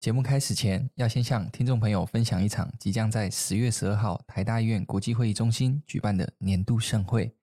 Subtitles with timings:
[0.00, 7.36] 节目开始前，要先向听众朋友分享一场即将在十月十二号台大医院国际会议中心举办的年度盛会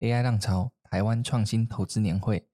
[0.00, 2.48] ——AI 浪潮台湾创新投资年会。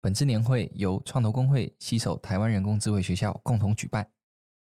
[0.00, 4.10] 本次年会由创投公会携手台湾人工智慧学校共同举办，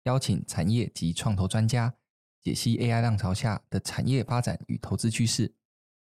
[0.03, 1.95] 邀请产业及创投专家
[2.43, 5.55] 解析 AI 浪潮下的产业发展与投资趋势，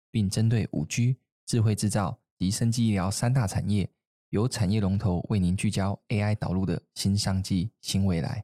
[0.10, 3.88] 并针对五 G、智慧制造及生技医疗三大产业。
[4.32, 8.42] 由产业龙头为您聚焦 AI 导入的新商机、新未来，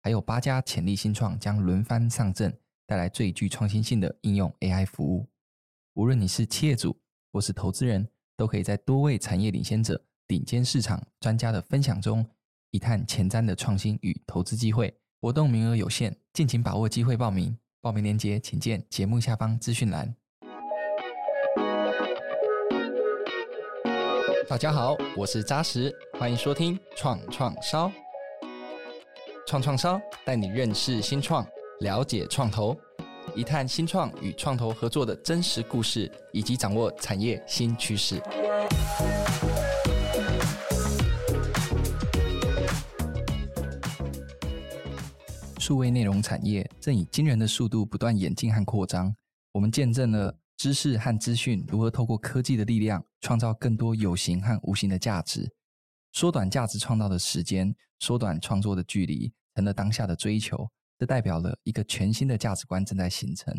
[0.00, 5.28] 还有八家潜力新创将轮番上阵，带来最具创新性的应用 AI 服务。
[5.94, 6.96] 无论你是企业主
[7.32, 12.24] 或是投资人，都可以在多位产业领先者、顶尖市场专家的分享中，
[12.70, 14.96] 一探前瞻的创新与投资机会。
[15.20, 17.58] 活动名额有限，敬请把握机会报名。
[17.80, 20.14] 报名链接请见节目下方资讯栏。
[24.48, 27.92] 大家好，我是扎实，欢迎收听创创烧。
[29.46, 31.46] 创创烧带你认识新创，
[31.80, 32.74] 了解创投，
[33.36, 38.22] 一探新创与创投合作的真实故事，以及掌握产业新趋势。
[45.58, 49.14] 数位内容产业正以惊人的速度不断演进和扩张，
[49.52, 50.34] 我们见证了。
[50.58, 55.54] 知识和资讯如何透过科技的力量，创造更多有形和无形的价值，
[56.12, 60.68] 缩短价值创造的时间，缩短创作的距离，成了当下的追求。
[60.98, 63.54] 这代表了一个全新的价值观正在形成。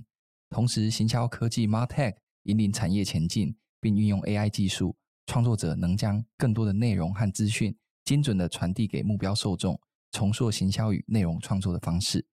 [0.50, 9.80] 同时，行销科技 MarTech 引领产业前进，并运用 AI 技术，创作者能将更多的内容和资讯精准地传递给目标受众，
[10.12, 12.28] 重塑行销与内容创作的方式。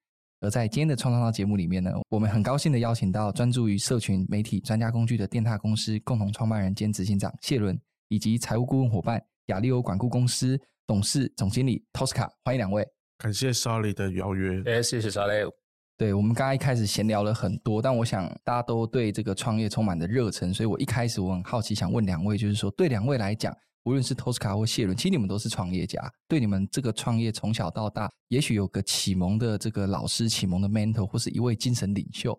[0.46, 12.86] 而在今天的创创造节目里面呢，我们很高兴的邀请到专注于社群媒体专家工具的电塔公司共同创办人兼执行长谢伦，以及财务顾问伙伴亚利欧管顾公司董事总经理 Tosca，欢迎两位。
[13.18, 14.62] 感谢 Sally 的邀约。
[14.66, 15.50] 哎，谢谢 Sally。
[15.98, 23.52] 对，我们刚刚一开始闲聊了很多，但我想大家都对这个创业充满了热忱，所以我一开始我很好奇，想问两位，就是说对两位来讲。
[23.86, 26.12] 无论是托斯卡或谢伦，其实你们都是创业家。
[26.26, 32.36] 对你们这个创业从小到大，也许有个启蒙的这个老师、启蒙的 mentor，或是一位精神领袖。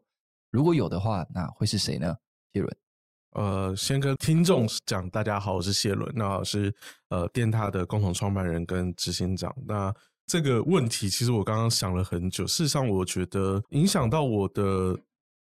[0.52, 2.13] 如果有的话，那会是谁呢？
[2.52, 2.78] 谢伦。
[3.31, 6.74] 呃，先跟听众讲，大家好，我是谢伦，那我是
[7.07, 9.56] 呃电獭的共同创办人跟执行长。
[9.66, 9.94] 那
[10.25, 12.46] 这个问题，其实我刚刚想了很久。
[12.46, 15.00] 事实上，我觉得影响到我的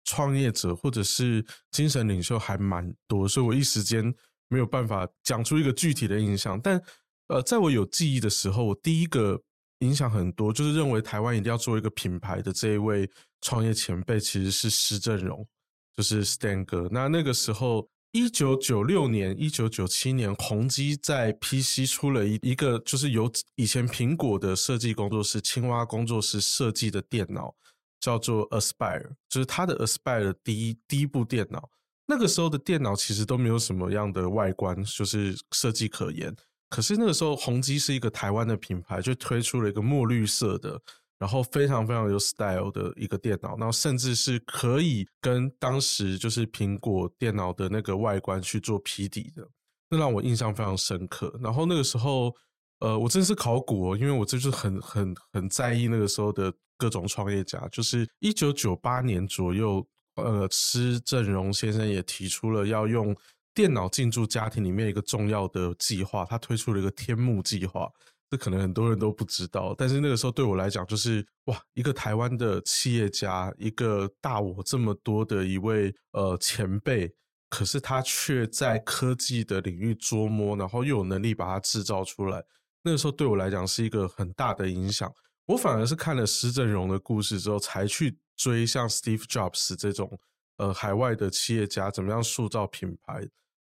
[0.05, 4.11] 创业者或者是精神领袖还蛮多，所以我一时间。
[4.51, 6.79] 没有办法讲出一个具体的印象，但
[7.27, 9.41] 呃，在我有记忆的时候，我第一个
[9.79, 13.09] 影响很多，就是认为台湾一定要做一个品牌的这一位
[13.39, 15.47] 创业前辈，其实是施正荣，
[15.95, 16.89] 就是 Stan 哥。
[16.91, 27.55] 那那个时候，一九九六年、一九九七年，宏基在 PC 出了一一个，就是由以前苹果的设计工作室青蛙工作室设计的电脑，
[28.01, 31.69] 叫做 Aspire，就是他的 Aspire 的第一第一部电脑。
[32.11, 36.35] 那个时候的电脑其实都没有什么样的外观，就是设计可言。
[36.69, 40.77] 可是那个时候，宏基是一个台湾的品牌，就推出了一个墨绿色的，
[41.17, 49.47] 然后非常非常有 style 的一个电脑，然后甚至是可以跟当时就是苹果电脑的那个外观去做匹敌的，
[49.89, 51.33] 那让我印象非常深刻。
[51.41, 52.35] 然后那个时候，
[52.79, 59.87] 呃，我真是考古哦，因为我就是很很很在意那个时候的各种创业家，就是一九九八年左右。
[60.15, 63.15] 呃，施振荣先生也提出了要用
[63.53, 67.89] 电脑进驻家庭里面一个重要的计划，他推出了一个天幕计划。
[68.29, 77.13] 这可能很多人都不知道，但是那个时候对我来讲，就是哇，一个台湾的企业家，一个大我这么多的一位呃前辈，
[77.49, 82.41] 可是他却在科技的领域捉摸，然后又有能力把它制造出来。
[82.83, 85.11] 那个时候对我来讲是一个很大的影响。
[85.47, 88.17] 我反而是看了施振荣的故事之后，才去。
[88.41, 90.19] 追像 Steve Jobs 这种
[90.57, 93.27] 呃海外的企业家，怎么样塑造品牌？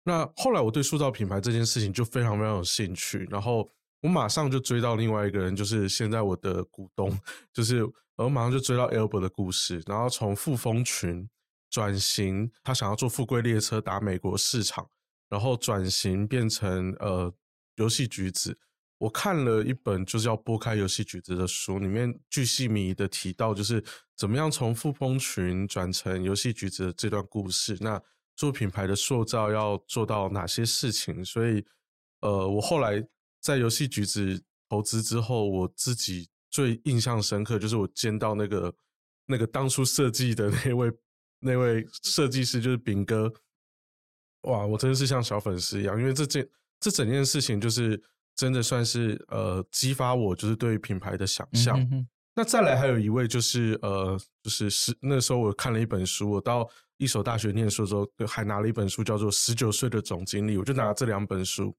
[0.04, 3.70] 那后来我对塑造品牌这件事情就非常非常有兴趣，然后
[4.00, 7.14] 我马上就追到另外一个人，就是现在我的股东，
[7.52, 11.28] 就是我马上就追到 Albert 的故事，然后从富蜂群
[11.68, 14.88] 转型，他想要做富贵列车打美国市场，
[15.28, 17.30] 然后转型变成呃
[17.76, 18.58] 游戏橘子。
[18.98, 23.84] 我看了一本就是要拨开游戏橘子的书，里面巨细靡遗的提到，就是
[24.16, 27.76] 怎么样从富蜂群转成游戏橘子的这段故事。
[27.80, 28.00] 那
[28.36, 31.24] 做品牌的塑造要做到哪些事情？
[31.24, 31.64] 所以，
[32.20, 33.04] 呃，我后来
[33.40, 38.74] 在游戏橘子投资之后，我自己最印象深刻就是我见到那个
[39.26, 40.92] 那个当初设计的那位
[41.40, 43.30] 那位设计师，就是炳哥。
[44.42, 46.48] 哇，我真的是像小粉丝一样，因为这件
[46.80, 48.00] 这整件事情就是。
[48.36, 51.78] 真的算是呃激发我就是对于品牌的想象。
[51.78, 61.76] 嗯哼哼那再来还有一位就是呃，就是十那时候我看了一本书，我到一所大学念书的时候，还拿了一本书叫做《十九岁的总经理》，我就拿了这两本书，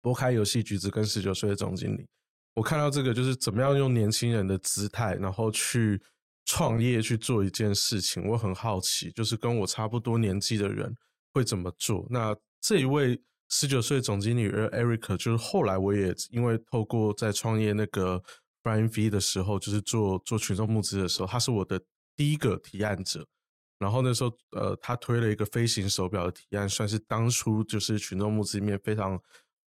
[0.00, 2.06] 拨开游戏橘子跟十九岁的总经理，
[2.54, 6.00] 我看到这个就是怎么样用年轻人的姿态，然后去
[6.44, 10.94] 创业去做一件事情，我很好奇，就是跟我差不多年纪的人
[11.32, 12.06] 会怎么做。
[12.08, 13.20] 那这一位
[13.56, 18.20] 十九岁总经理 Eric，就是后来我也因为透过在创业那个。
[18.64, 21.78] Brian V 的时候，就是做做群众募资的时候，他是我的
[22.16, 23.22] 第一个提案者。
[23.78, 29.20] 然后那时候，呃，他推了一个飞行手表的提案，算是当初就是群众募资里面非常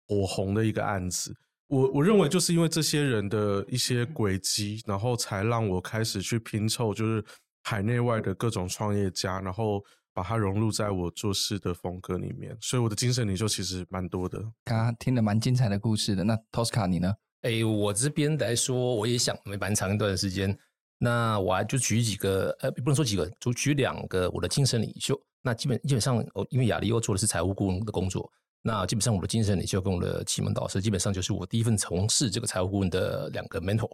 [0.07, 1.31] 火红的一个案子。
[1.67, 7.23] 我我认为就是因为这些人的一些轨迹，然后才让我开始去拼凑，就是
[7.65, 9.85] 海内外的各种创业家，然后
[10.17, 12.57] 把它融入在我做事的风格里面。
[12.59, 14.39] 所以我的精神领袖其实蛮多的。
[14.65, 16.23] 刚刚听了蛮精彩的故事的。
[16.23, 17.13] 那 Tosca 你呢？
[17.43, 20.57] 哎，我这边来说，我也想了蛮长一段时间。
[20.97, 25.15] 那我还就举几个，呃，不能说几个，就举两个我的精神领袖。
[25.43, 28.27] 那基本基本上，我因为亚力欧做的是财务顾问的工作，
[28.63, 33.91] 那基本上我的精神领袖跟我的启蒙导师，基本上就是我第一份从事这个财务顾问的两个 mentor。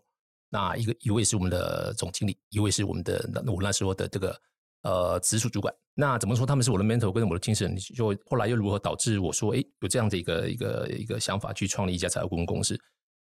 [0.50, 4.40] 那一个一位是我们的总经理，一位是我们的那我那时候的这个
[4.84, 5.74] 呃直属主管。
[5.96, 8.16] 那怎么说他们是我的 mentor 跟我的精神领袖？
[8.26, 12.80] 后来又如何导致我说，哎，有这样的一个一个一个想法去创立一家财务顾问公司？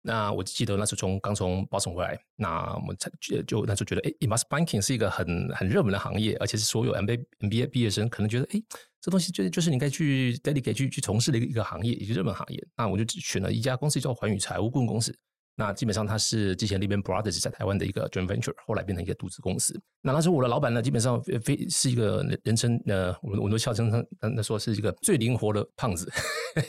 [0.03, 3.09] 那我记得那时候从刚从保守回来，那我们才
[3.45, 8.61] 就那时候觉得，哎，investment banking 是一个很很热门的行业，而且是所有 MBA MBA 毕业生可能觉得，哎，
[9.01, 12.67] 这东西就就是你应该去 dedicate 去去从事的一个一个行业，一个热门行业。
[12.77, 15.13] 那我就选了一家公司叫寰宇财务顾问公司。
[15.59, 19.73] 那基本上它是之前 Lehman Brothers 在台湾的一个 joint venture，后来变成一个独资公司。
[20.03, 26.07] 那那时候我的老板呢，基本上非是一个人称呃，我们我们都笑称他那说是一个最灵活的胖子。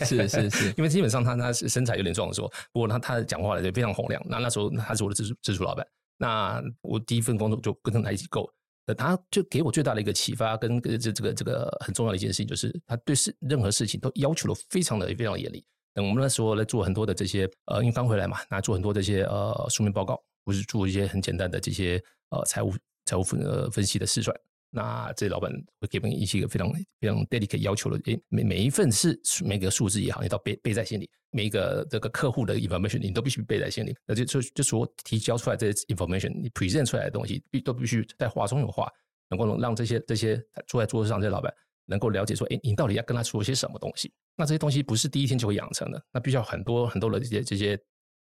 [0.06, 4.22] 是是是， 因为基本上他他是身材有点壮硕，不过他他讲话也非常洪亮。
[4.26, 5.86] 那那时候他是我的直属直属老板。
[6.16, 8.50] 那我第一份工作就跟他一起 go，
[8.96, 15.62] 他就给我最大的一个启发跟这这个这个很重要的一件事情，就是他对事任何事情都要求的非常的非常严厉。
[15.94, 22.72] 等我们那时候来做很多的这些呃，因为刚回来嘛，那做很多这些呃书面报告，不是做一些很简单的这些呃财务
[23.04, 24.36] 财务分呃分析的试算。
[24.70, 25.50] 那这老板
[25.80, 26.70] 会给我们一些个非常
[27.00, 31.08] 非常 delicate 要求的，诶，每每一份是每个数字也好，你都背背在心里。
[31.30, 33.96] 每一个这个客户的 information 你都必须背在心里。
[34.06, 38.90] 那就就就说提交出来这些 information，你 present 出来的东西必都必须在话中有话，
[39.30, 41.52] 能够让这些这些坐在桌子上这些老板。
[41.88, 44.12] 能够了解说，哎，你到底要跟他说些什么东西？
[44.36, 47.80] 那这些东西不是第一天就会养成的，那必须要很多很多的这些这些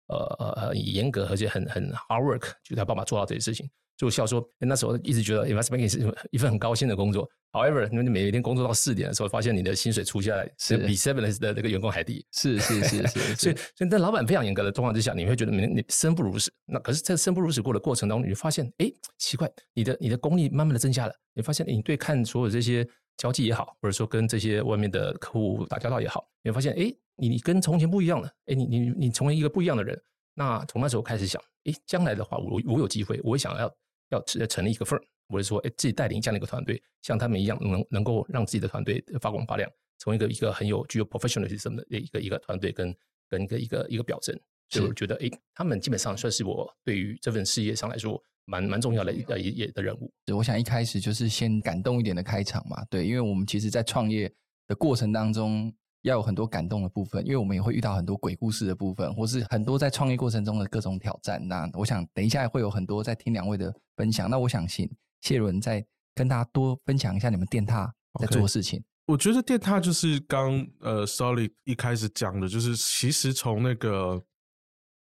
[0.09, 0.17] 呃
[0.57, 3.71] 呃严格而且很很 hard work，就他爸爸做到这些事情。
[3.95, 7.29] 就笑说，那时候一直觉得 investment banking 是一份很高薪的工作。
[7.53, 12.27] However，你每天工作到四点的时候，发现你的薪水出下来是比 Seven 的那个员工还低。
[12.33, 16.51] 是是是是，是， 所以所以在老板非常严格的状况之下，你会觉得你你生不如死。
[16.67, 21.15] 那可是，在生不如死过的过程当中，你就发现，哎，奇怪，你的你的功力慢慢的增加了。
[21.35, 22.89] 你发现，你对看所有这些。
[23.17, 30.01] 交际也好，或者说跟这些外面的客户打交道也好，你会发现，哎，你你跟从前不一样了，哎，你你你成为一个不一样的人。
[30.35, 33.73] 那从那时候开始想，哎，将来的话，我我有机会，我想要
[34.09, 42.97] 要成立一个 firm，或者说，哎，自己带领这样的一个团队，像他们一样，能能够让自己的团队发光发亮，成为一个一个很有具有 professionalism 的一个一个团队，跟
[43.29, 44.35] 跟一个一个一个表征。
[44.81, 48.23] 就觉得，哎，他们基本上算是我对于这份事业上来说。
[48.45, 50.13] 蛮蛮重要的一个一的人物。
[50.25, 52.85] 对，我想一开始就是先感动一点的开场嘛。
[52.91, 54.31] 对，因为我们其实，在创业
[54.67, 61.41] 的过程当中，要有很多感动的部分，因为我们也会遇到很多鬼故事的部分，或是很多在创业过程中的各种挑战。
[61.47, 64.29] 那我想，等一下会有很多在听两位的分享。
[64.29, 67.89] 那我想请谢伦再跟大家多分享一下你们电獭
[68.19, 68.81] 在做的事情。
[68.81, 68.85] Okay.
[69.07, 74.21] 我觉得电獭就是刚呃，Solid 一开始讲的，就是其实从那个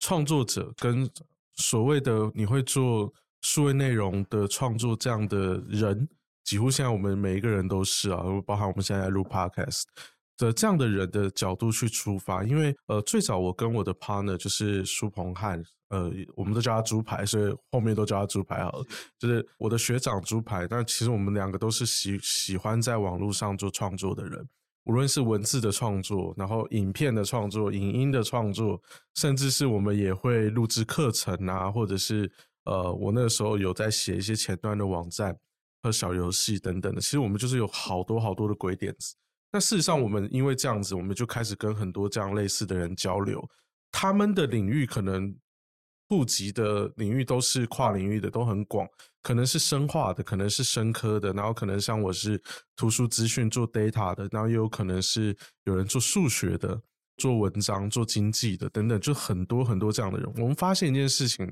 [0.01, 1.09] 创作者跟
[1.55, 3.13] 所谓的你会做。
[3.43, 6.07] 数位内容的创作，这样的人
[6.45, 9.85] 几乎现在我们每一个人都是啊，包含我们现在录 podcast
[10.37, 12.45] 的这样的人的角度去出发。
[12.45, 18.85] 因为呃，最早我跟我的 partner 就是苏鹏汉，呃，我们都叫他猪排，所以后面都叫他猪排好了。
[19.19, 24.47] 就是我的学长猪排，但其实我们两个都是喜喜欢在网络上做创作的人，
[24.85, 28.81] 无论是文字的创作，然后影片的创作、影音的创作，
[29.15, 32.31] 甚至是我们也会录制课程啊，或者是。
[32.65, 35.35] 呃，我那个时候有在写一些前端的网站
[35.83, 37.01] 和小游戏等等的。
[37.01, 39.15] 其实我们就是有好多好多的鬼点子。
[39.51, 43.43] 那事实上，我们因为这样子，我们就开始跟很多这样类似的人交流。
[43.91, 45.35] 他们的领域可能
[46.11, 48.87] 触及的领域都是跨领域的，都很广。
[49.23, 52.39] 可能是生化的，可能是生科的，然后可能像我是
[52.77, 56.83] 图书资讯做 data 的，然后也有可能是有人做数学的。
[57.17, 60.33] 做文章、做经济的等等，就很多很多这样的人。
[60.37, 61.47] 我们发现一件事情，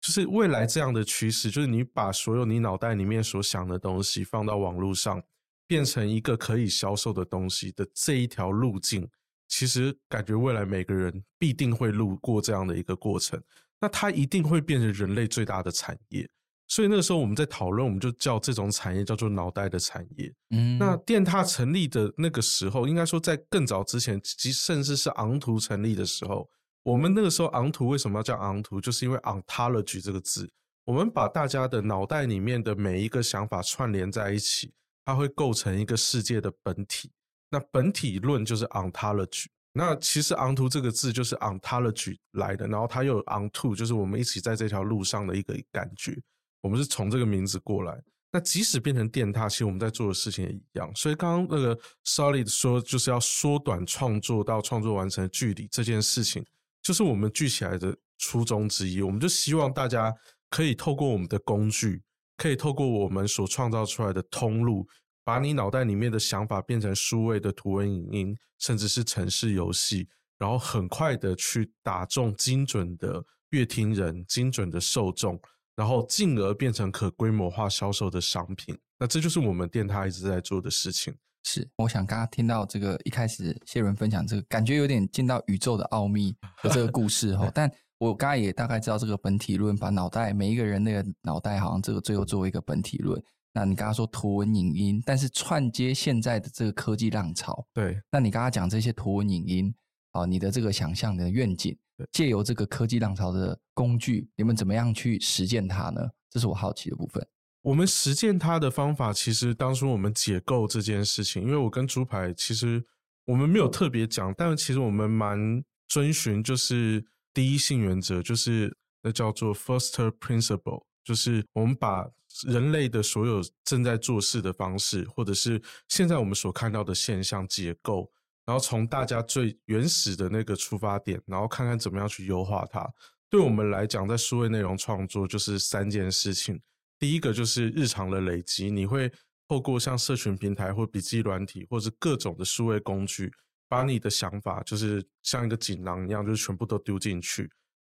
[0.00, 5.22] 就是未来这样的趋势，就是你把所有你脑袋里面所想的东西放到网络上，
[5.66, 9.06] 变成一个可以销售的东西的这一条路径，
[9.46, 13.38] 其实感觉未来每个人必定会路过这样的一个过程。
[13.80, 16.28] 那它一定会变成人类最大的产业。
[16.68, 20.32] 所以那个时候我们在讨论，我们就叫这种产业叫做脑袋的产业。
[20.50, 26.48] 嗯，那电踏成立的那个时候，应该说在更早之前，即甚至是昂图成立的时候，
[26.84, 28.80] 我们那个时候昂图为什么要叫昂图？
[28.80, 30.48] 就是因为 ontology 这个字，
[30.84, 34.72] 我们把大家的脑袋里面的每一个想法串联在一起，
[35.04, 37.10] 它会构成一个世界的本体。
[37.50, 39.46] 那本体论就是 ontology。
[39.72, 46.16] 那其实昂图这个字就是 ontology 来的，然后它又有 onto，就是我们一起在这条路上的一个感觉。
[46.60, 47.96] 我们是从这个名字过来，
[48.32, 50.90] 那即使变成电獭，其实我们在做的事情也一样。
[50.94, 56.44] 所以刚刚那个 Solid 说，就是要缩短创作到创作完成的距离这件事情，
[56.82, 59.00] 就是我们聚起来的初衷之一。
[59.02, 60.12] 我们就希望大家
[60.50, 62.02] 可以透过我们的工具，
[62.36, 64.86] 可以透过我们所创造出来的通路，
[65.24, 70.08] 把你脑袋里面的想法变成数位的图文影音，甚至是程式游戏，
[70.38, 75.40] 然后很快的去打中精准的乐听人，精准的受众。
[75.76, 81.14] 然后进而变成可规模化销售的商品，那这就是我们电台一直在做的事情。
[81.42, 87.50] 是，我想刚刚听到这个一开始谢伦分享这个，感觉有点进到宇宙的奥秘的这个故事哈。
[87.54, 93.22] 但我刚才也大概知道这个本体论，把脑袋每一个人那个脑袋好像这个最后作为一个本体论。
[93.52, 98.00] 那你刚刚说图文影音，但是串接现在的这个科技浪潮，对。
[98.10, 99.74] 那你刚刚讲这些图文影音，
[100.12, 101.76] 啊，你的这个想象的愿景。
[102.10, 106.00] 借由这个科技浪潮的工具，你们怎么样去实践它呢？
[106.30, 107.22] 这是我好奇的部分。
[107.60, 112.82] 我们实践它的方法，其实当初我们解构这件事情，因为我跟猪排其实
[113.26, 117.04] 我们没有特别讲，但其实我们蛮遵循就是
[117.34, 122.08] 第一性原则，就是那叫做 first principle，就是我们把
[122.46, 128.10] 人类的所有正在做事的方式，或者是现在我们所看到的现象结构。
[128.46, 132.88] 然后从大家最原始的那个出发点，然后看看怎么样去优化它。
[133.28, 136.60] 对我们来讲，在数位内容创作就是三件事情。
[136.98, 139.12] 第一个就是日常的累积，你会
[139.46, 143.32] 透过像社群平台或笔记软体，或者是各种的数位工具，
[143.68, 147.48] 把你的想法就是像一个锦囊一样，就是全部都丢进去。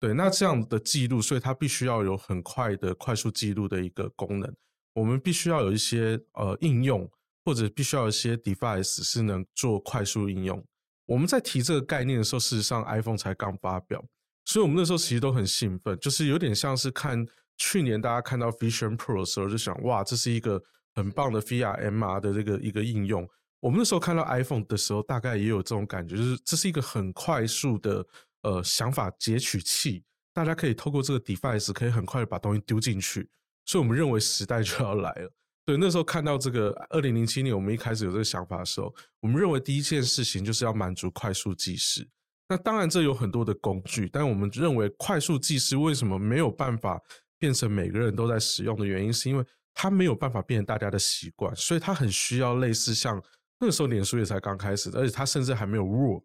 [0.04, 4.54] 对，那这样的记录，所以它必须要有很快的快速记录的一个功能。
[4.92, 7.08] 我们必须要有一些呃应用。
[7.46, 10.64] 或者必须要有一些 device 是能做快速应用。
[11.04, 14.02] 我们在提这个概念的时候，事实上 iPhone 才刚发表，
[14.46, 17.26] 所以我们那时候其实都很兴奋，就是有点像是看
[17.58, 20.58] 去年大家看到 Vision Pro 的时候，就想哇，这是一个
[20.94, 23.28] 很棒的 VR MR 的这个一个应用。
[23.60, 28.02] 我们那时候看到 iPhone 的时候，大概也有这种感觉，就是这是一个很快速的
[28.44, 33.28] 呃想法截取器，大家可以透过这个 device 可以很快的把东西丢进去，
[33.64, 35.32] 所以我们认为时代就要来了。
[35.66, 42.06] 对，那时候看到这个二零零七年，我们一开始有这个想法的时候，我们认为第一件事情就是要满足快速计时。
[42.46, 47.00] 那当然这有很多的工具，但我们认为快速计时为什么没有办法
[47.38, 53.18] 变成每个人都在使用的原因，是因为它没有办法变成大家的习惯，所以它很需要类似像
[53.58, 56.22] 那时候脸书也才刚开始，而且它甚至还没有 RAW，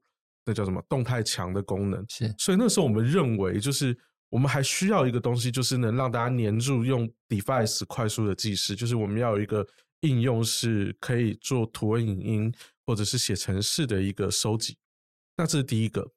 [0.50, 2.04] 那叫什么动态墙的功能。
[2.10, 3.98] 是，所以那时候我们认为就是。
[4.32, 9.68] 我们还需要一个东西，就是能让大家黏住用 device 快速的计时，就是我们要有一个
[10.02, 12.54] 应用是可以做图文影音
[12.86, 14.78] 或者是写程式的一个收集。
[15.36, 16.08] 那这是第一个。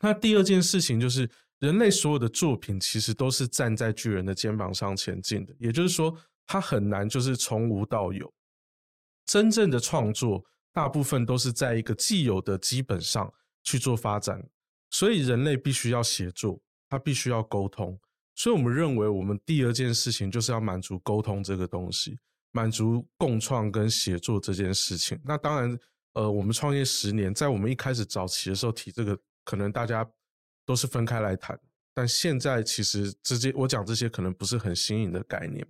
[0.00, 8.32] 那第二件事情就是，人类所有的作品其实都是站在巨人的肩膀上前进的，也就是说，它很难就是从无到有。
[9.26, 13.34] 真正的创作大部分都是在一个既有的基本上
[13.64, 14.40] 去做发展，
[14.90, 16.60] 所以人类必须要协作。
[16.86, 17.98] 他必须要沟通，
[18.36, 22.16] 所以我们认为，我们第二件事情就是要满足沟通这个东西，
[22.52, 25.18] 满足共创跟协作这件事情。
[25.24, 25.78] 那当然，
[26.12, 30.08] 呃，我们创业十年，在我们一开始早期的时候提这个，可能大家
[30.64, 31.58] 都是分开来谈，
[31.92, 35.66] 但现在其实直接我讲这些可能不是很新颖的概念。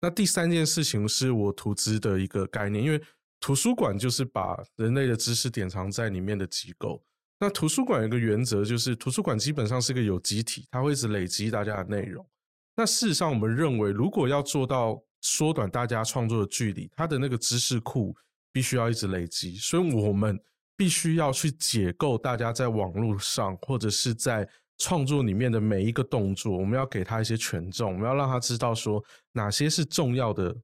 [0.00, 3.00] 那第三件事情是我图资的一个概念，因为
[3.38, 7.04] 图书馆就是把人类的知识典藏在里面的机构。
[7.44, 12.26] 那图书馆有一个原则，就是图书馆基本上是个有机体，它会一直累积大家的内容。
[12.74, 18.16] 那事实上，我们认为，如果要做到缩短大家创作的距离，它的那个知识库
[18.50, 20.40] 必须要一直累积，所以我们
[20.74, 24.48] 必须要去解构大家在网络上或者是在
[24.78, 30.56] 创作里面的每一个动作，我们要给他一些权重，我们要让他知道说哪些是重要的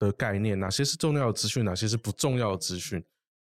[0.00, 3.00] 的概念，哪些是重要的资讯，哪些是不重要的资讯。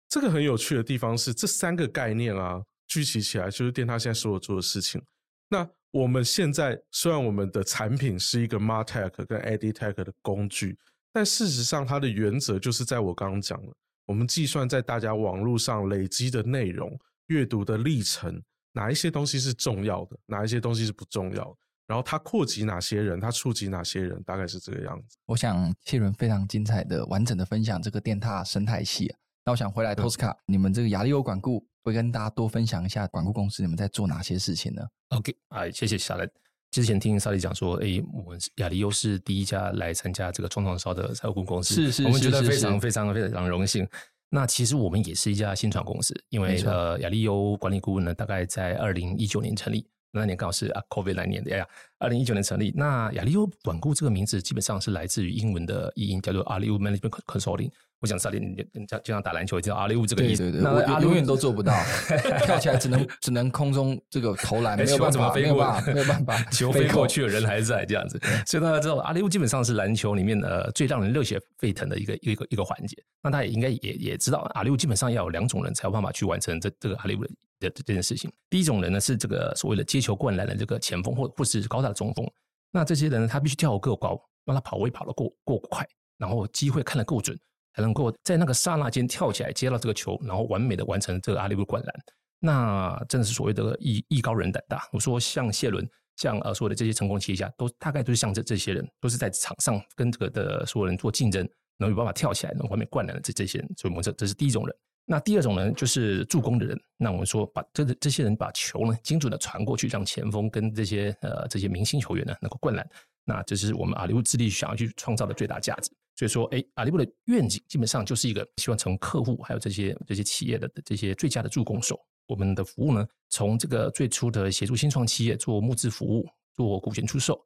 [0.08, 5.02] 这个很有趣的地方是，这三个概念啊，聚集起来，就是电塔现在所有做的事情。
[5.48, 10.76] 那我们现在虽然我们的产品是一个 MarTech 跟 EdTech 的工具，
[11.12, 13.72] 但事实上它的原则就是在我刚刚讲的，
[14.06, 16.98] 我们计算在大家网络上累积的内容、
[17.28, 25.16] 阅读的历程，哪一些东西是重要的，哪一些东西是不重要的，然后它扩及哪些人，它触及哪些人，大概是这个样子。
[25.26, 29.12] 我想谢伦非常精彩的、完整的分享这个电塔生态系。
[29.46, 36.28] 那我想回来 Tosca，你们这个亚利欧管顾会跟大家多分享一下管顾公司你们在做哪些事情呢？OK，哎，谢谢小雷。
[36.72, 43.88] 之前听萨利讲说，哎，我们亚利欧是第一家来参加这个创创烧的财务顾问公司，是是，我们觉得非常非常非常荣幸。
[44.30, 49.88] 那其实我们也是一家新创公司，因为呃，亚利欧管理顾问呢，大概在二零一九年成立。
[50.10, 51.64] 那年刚好是啊，COVID 那年的呀，
[51.98, 52.72] 二零一九年成立。
[52.74, 57.70] 那亚利欧管顾这个名字基本上是来自于英文的译音，叫做 Aliud Management Consulting。
[58.00, 58.54] 我想萨利，你
[58.86, 60.42] 就就像打篮球，知道阿里乌这个意思。
[60.42, 61.72] 对对对，我永远都做不到，
[62.44, 68.20] 跳起来只能只能空中这个投篮， 没有办法，没有办法，没有办法，球飞过去的，人还在这样子。
[68.46, 72.96] 所以大家知道，阿里乌基本上是篮球里面呃最让人热血沸腾的一个一个一个环节。
[73.22, 78.30] 那他也应该也也知道，阿里乌基本上要有两种人才有办法去完成这这个阿里乌的的这件事情。
[78.50, 82.30] 第一种人呢是这个所谓的接球灌篮的这个前锋或或是高大的中锋。
[82.70, 85.86] 那这些人呢，他必须跳得够高，让他跑位跑得够够快，
[86.18, 87.38] 然后机会看得够准。
[87.76, 91.94] 才能够在那个刹那间跳起来接到这个球，然后完美的完成这个阿里乌灌篮。
[92.38, 94.88] 那真的是所谓的艺艺高人胆大。
[94.92, 103.68] 我说像谢伦，像呃所有的这些成功企业家，都大概都是像这这些人，都是在场上跟这个的所有人做竞争，能有办法跳起来，能完美灌篮的这这些人。
[103.76, 104.74] 所以我们这这是第一种人。
[105.06, 106.78] 那第二种人就是助攻的人。
[106.96, 112.86] 那我们说把这这些人把球呢精准的传过去，让前锋跟这些呃这些明星球员呢能够灌篮。
[113.24, 115.90] 那这是我们阿里乌致力想要去创造的最大价值。
[116.16, 122.00] 所以说，哎，阿里乌的愿景基本上就是一个希望从客户还有这些这些企业的这些最佳的助攻手。
[122.26, 127.38] 我们的服务呢，从这个最初的协助新创企业做募资服务、做股权出售，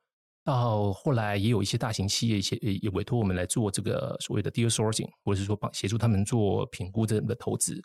[0.44, 7.82] 到后来也有一些大型企业一些也委托我们来做这个所谓的 deal sourcing，或者是说帮协助他们做评估的的投资。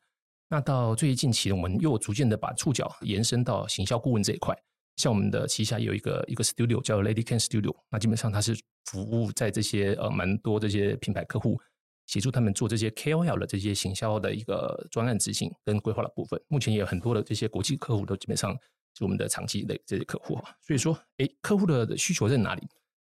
[0.47, 4.55] 那到最近期，我们又逐渐的把触角延伸到行销顾问这一块。
[4.95, 11.59] 像我们的旗下有一个一个 studio 叫 Lady Can Studio，那基本上它是服务在这些呃蛮多这些品牌客户，
[12.05, 16.39] 协助他们做这些 KOL 的这些行销的一个专案执行跟规划的部分。
[16.47, 18.55] 目前也有很多的这些国际客户都基本上
[18.97, 20.39] 是我们的长期的这些客户。
[20.61, 22.67] 所以说，哎，客户的需求在哪里？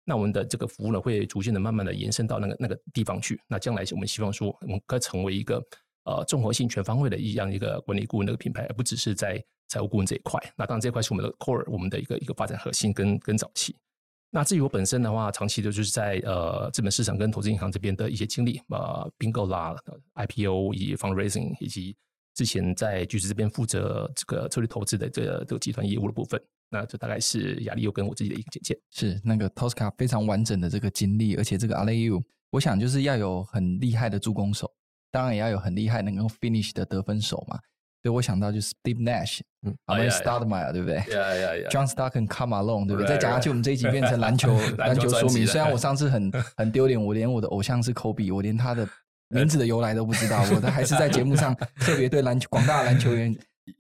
[0.08, 3.42] 那我们的这个服务呢，会逐渐的慢慢的延伸到那个那个地方去。
[3.48, 5.60] 那将来我们希望说，我们可成为一个
[6.06, 9.44] 呃综合性全方位的一样一个管理顾问的品牌，而不只是在。
[9.68, 13.76] 财务顾问这一块，那当然这块是我们的 core，我们的一个一个发展核心跟跟早期。
[14.30, 19.76] 那至于我本身的话，长期的就是在呃资本市场跟投资银行这边的一些经历，呃，Bingo 啦
[20.14, 21.98] ，IPO 以及 fundraising，以及
[22.36, 26.40] 之前在巨石这边负责这个策略投资的这个这个集团业务的部分。
[26.70, 28.80] 那这大概是亚利又跟我自己的一个简介。
[28.92, 34.72] 是那个 Tosca 非常完整的这个经历，而且这个 Aliud，我想就是要有很厉害的助攻手，
[35.16, 37.58] 当然也要有很厉害能够 finish 的得分手嘛。
[38.04, 40.98] 所以我想到就是 Steve Nash，嗯，Amar'e Stoudemire，对不对
[41.70, 43.08] ？John Stockton Karl Malone，对不对？
[43.08, 45.48] 再讲下去，我们这一集变成篮球 篮球说明。
[45.48, 48.88] 虽然我上次很 很丢脸，我连我的偶像是 Kobe，我连他的
[49.30, 53.36] 名字的由来都不知道，我都还是在节目上特别对篮球广大篮球员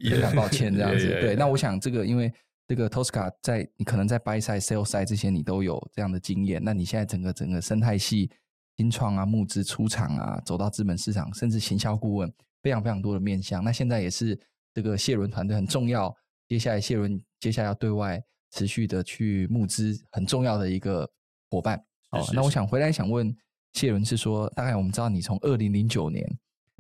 [0.10, 1.06] 非常抱歉这样子。
[1.21, 2.34] 对，那我想这个因为
[2.67, 8.32] 这个 Tosca 在你可能在 buy side、sell side 这些你都有这样的经验，那你现在整个整个生态系
[8.78, 12.32] 新创啊、募资出场啊、走到资本市场，甚至行销顾问。
[12.64, 14.36] 非常非常多的面向，那现在也是
[14.74, 16.12] 这个谢伦团队很重要。
[16.48, 18.20] 接下来谢伦接下来要对外
[18.54, 21.08] 持续的去募资，很重要的一个
[21.52, 21.78] 伙伴。
[22.10, 23.32] 哦，那我想回来想问
[23.74, 26.28] 谢伦是说，大概我们知道你从二零零九年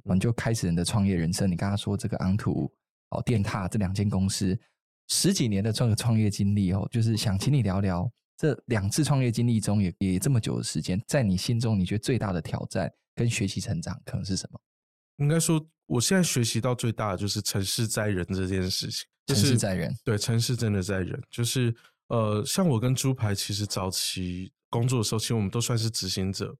[0.03, 1.47] 你就开始你的创业人生。
[1.47, 2.67] 你刚刚说这个昂图
[3.09, 4.59] 哦、电踏这两间公司
[5.07, 14.59] 十几年的这个创业经历哦，就是想请你聊聊这两次创业经历中也也这么久的时间，在你心中你觉得最大的挑战跟学习成长可能是什么？
[15.17, 15.65] 应该说。
[15.87, 21.71] 我现在学习到最大的就是成事在人这件事情，就是、成事在人，对，成事真的在人，就是
[22.07, 26.57] 呃，像我跟猪排其实早期工作的时候，其实我们都算是执行者。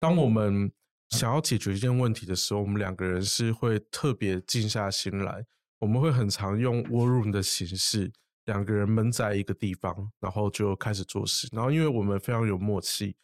[0.00, 0.68] 当我们
[1.10, 5.46] 想要解决一件问题的时候，我们两个人是会特别静下心来，
[5.78, 8.12] 我们会很常用 war room 的形式，
[8.46, 11.48] 两个人闷在一个地方，然后就开始做事。
[11.52, 13.16] 然后因为我们非常有默契，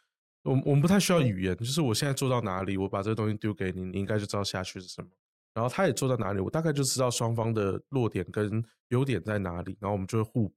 [0.43, 5.09] 我我们不太需要语言，就是我现在做到哪里，我把这个东西丢给你，你应该就知道下去是什么。
[5.53, 10.55] 然后他也做到哪里，我大概就知道双方的弱点跟优点在哪里，然后我们就会互补。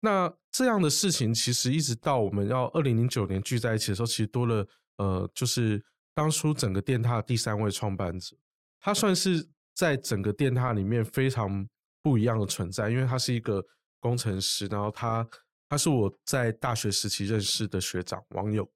[0.00, 5.82] 那这样的事情其实一直到我们要二零零九年聚在一起的时候，其实多了呃，就是
[6.14, 8.36] 当初整个电塔的第三位创办者，
[8.80, 11.66] 他算是在整个电塔里面非常
[12.02, 13.64] 不一样的存在，因为他是一个
[14.04, 15.26] 工程师，然后他
[15.66, 18.70] 他是我在大学时期认识的学长网友。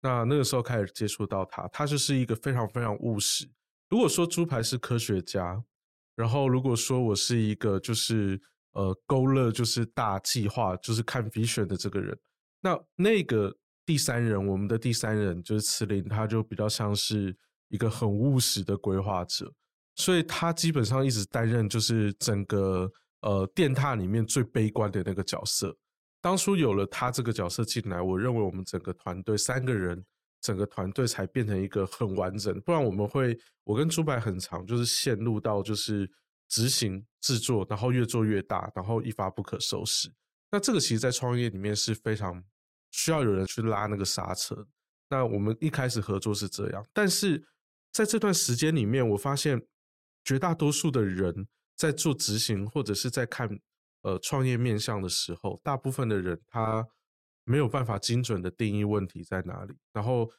[0.00, 3.50] 那那个时候开始接触到他，他就是一个非常非常务实。
[3.90, 5.60] 如果说猪排是科学家，
[6.14, 8.40] 然后如果说我是一个就是
[8.74, 12.16] 呃勾勒就是大计划就是看 vision 的这个人，
[12.60, 13.52] 那那个
[13.84, 17.36] 第三人，我们的第三人就是慈林，他就比较像是
[17.66, 19.52] 一个很务实的规划者，
[19.96, 22.88] 所以他基本上一直担任就是整个
[23.20, 25.76] 呃电獭里面最悲观的那个角色。
[26.20, 30.04] 当初有了他这个角色进来，我认为我们整个团队三个人，
[30.40, 32.60] 整个团队才变成一个很完整。
[32.62, 36.10] 不然我们会，我跟猪排很长，就是陷入到就是
[36.48, 40.12] 执行制作，然后越做越大，然后一发不可收拾。
[40.50, 42.42] 那这个其实，在创业里面是非常
[42.90, 44.66] 需要有人去拉那个刹车。
[45.08, 47.46] 那我们一开始合作是这样，但是
[47.92, 49.62] 在这段时间里面，我发现
[50.24, 51.46] 绝大多数的人
[51.78, 53.48] 在做执行或者是在看。
[54.02, 56.86] 呃，创业面向的时候，大部分的人他
[57.42, 60.30] 没有办法精准的定义问题在哪里，然后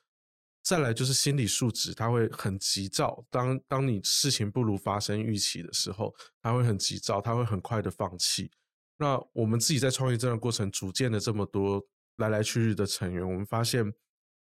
[0.64, 3.22] 再来就是心理素质，他会很急躁。
[3.30, 8.50] 当当你事情不如发生预期的时候，他会很急躁，他会很快的放弃。
[8.96, 13.94] 那我们自己在创业这段过程，组建了这么多来来去去的成员，我们发现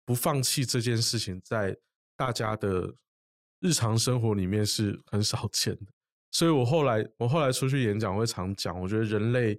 [0.07, 1.77] 不放弃这件事情，在
[2.17, 2.97] 大家的
[3.61, 5.93] 日常生活里面是很少见的。
[6.35, 9.57] 所以我后来，我后来出去演讲会常讲，我觉得人类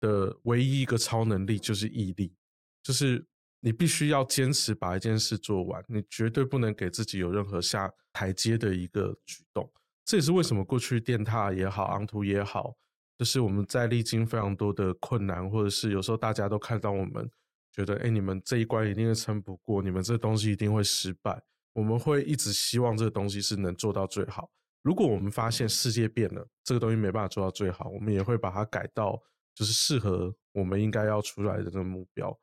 [0.00, 2.36] 的唯一一个超能力就是毅力，
[2.82, 3.26] 就是
[3.60, 9.66] 你必须要坚持把一件事做完，你绝对不能给自己有任何下台阶的一个举动。
[10.04, 12.76] 这也是为什么过去电踏也好，昂图也好，
[13.16, 17.30] 就是我们在历经非常多的困难，或者是有时候大家都看到我们
[17.72, 24.50] 觉得，哎，你们这一关一定会撑不过，你们这东西一定会失败，我们会一直希望这个东西是能做到最好。
[24.82, 29.20] 如果我们发现世界变了，这个东西没办法做到最好，我们也会把它改到
[29.54, 32.34] 就是适合我们应该要出来的那个目标。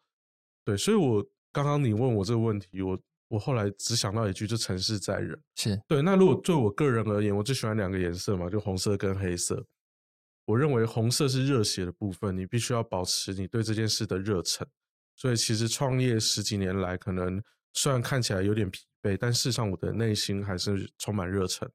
[0.64, 5.42] 对，所以我刚刚你问我这个问题，我我后来只想到一句，就成事在人。
[5.56, 6.02] 是对。
[6.02, 9.66] 那如果对我个人而言，我最喜欢两个颜色嘛，就红色跟黑色。
[10.46, 14.66] 我认为红色是热血的部分，你必须要保持你对这件事的热忱。
[15.16, 17.42] 所以其实创业十几年来，可能
[17.74, 21.70] 虽然看起来有点疲惫，但事实上我的内心还是充满热忱。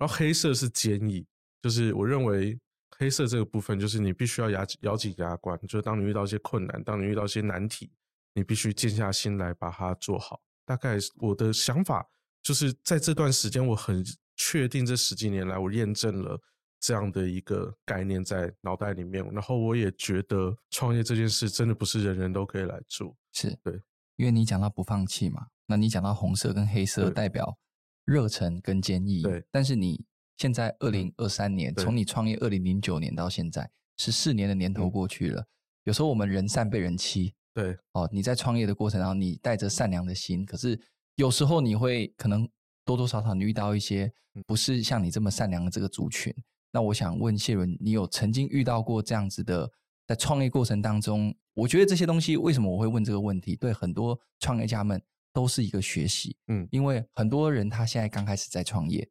[0.00, 1.26] 然后黑色是坚毅，
[1.60, 2.58] 就是我认为
[2.96, 7.92] 黑色这个部分，就是你必须要咬咬紧牙关，就是当你遇到一些困难，当你遇到一些难题，
[8.32, 10.40] 你必须静下心来把它做好。
[10.64, 12.08] 大概我的想法
[12.42, 14.02] 就是在这段时间，我很
[14.36, 16.40] 确定这十几年来我验证了
[16.78, 19.22] 这样的一个概念在脑袋里面。
[19.32, 23.78] 然后我也觉得创业这件事真的不是人人都可以来做，是对，
[24.16, 27.58] 因为你讲到不放弃嘛，那你讲到红色跟黑色代表。
[28.04, 29.44] 热忱跟坚毅，对。
[29.50, 30.04] 但是你
[30.36, 35.44] 现在二零二三年，从你创业二零零九年到现在，十四年的年头过去了。
[35.84, 37.76] 有时候我们人善被人欺，对。
[37.92, 40.80] 哦，你在创业的过程当中，你带着善良的心，可是
[41.16, 42.48] 有时候你会可能
[42.84, 44.12] 多多少少你遇到一些
[44.46, 46.34] 不是像你这么善良的这个族群。
[46.72, 49.70] 那我想问谢伦，你有曾经遇到过这样子的，
[50.06, 53.56] 在创业过程当中，我觉得这些东西为什么我会问这个问题？
[53.56, 55.02] 对很多创业家们。
[55.32, 59.08] 都是一个学习，嗯，因为很多人他现在刚开始在创业，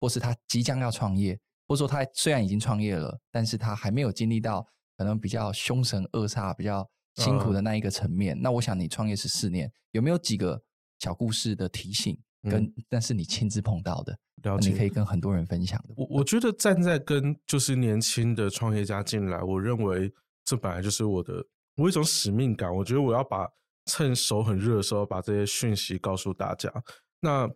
[0.00, 8.36] 或是他即将要创业，或者说他虽然已经创业了，但是他还没有经历到可能比较凶神恶煞、比较辛苦的那一个层面。
[8.36, 10.60] 嗯、那我想你创业十四年，有没有几个
[10.98, 12.18] 小故事的提醒？
[12.42, 15.94] 跟、嗯、但是你亲自碰到的，了解，你可以跟很多人分享的。
[15.96, 20.12] 我我觉得站在跟就是年轻的创业家进来，我认为
[20.44, 21.34] 这本来就是我的，
[21.76, 22.74] 我有一种使命感。
[22.74, 23.48] 我觉得我要把。
[23.86, 26.72] 趁手很热的时候，把这些讯息告诉大家。
[27.20, 27.50] 那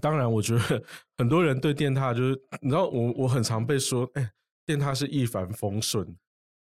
[0.00, 0.82] 当然，我觉得
[1.18, 4.30] 很多人对电獭就是，你知道，我我很常被说，哎，
[4.64, 6.16] 电獭是一帆风顺。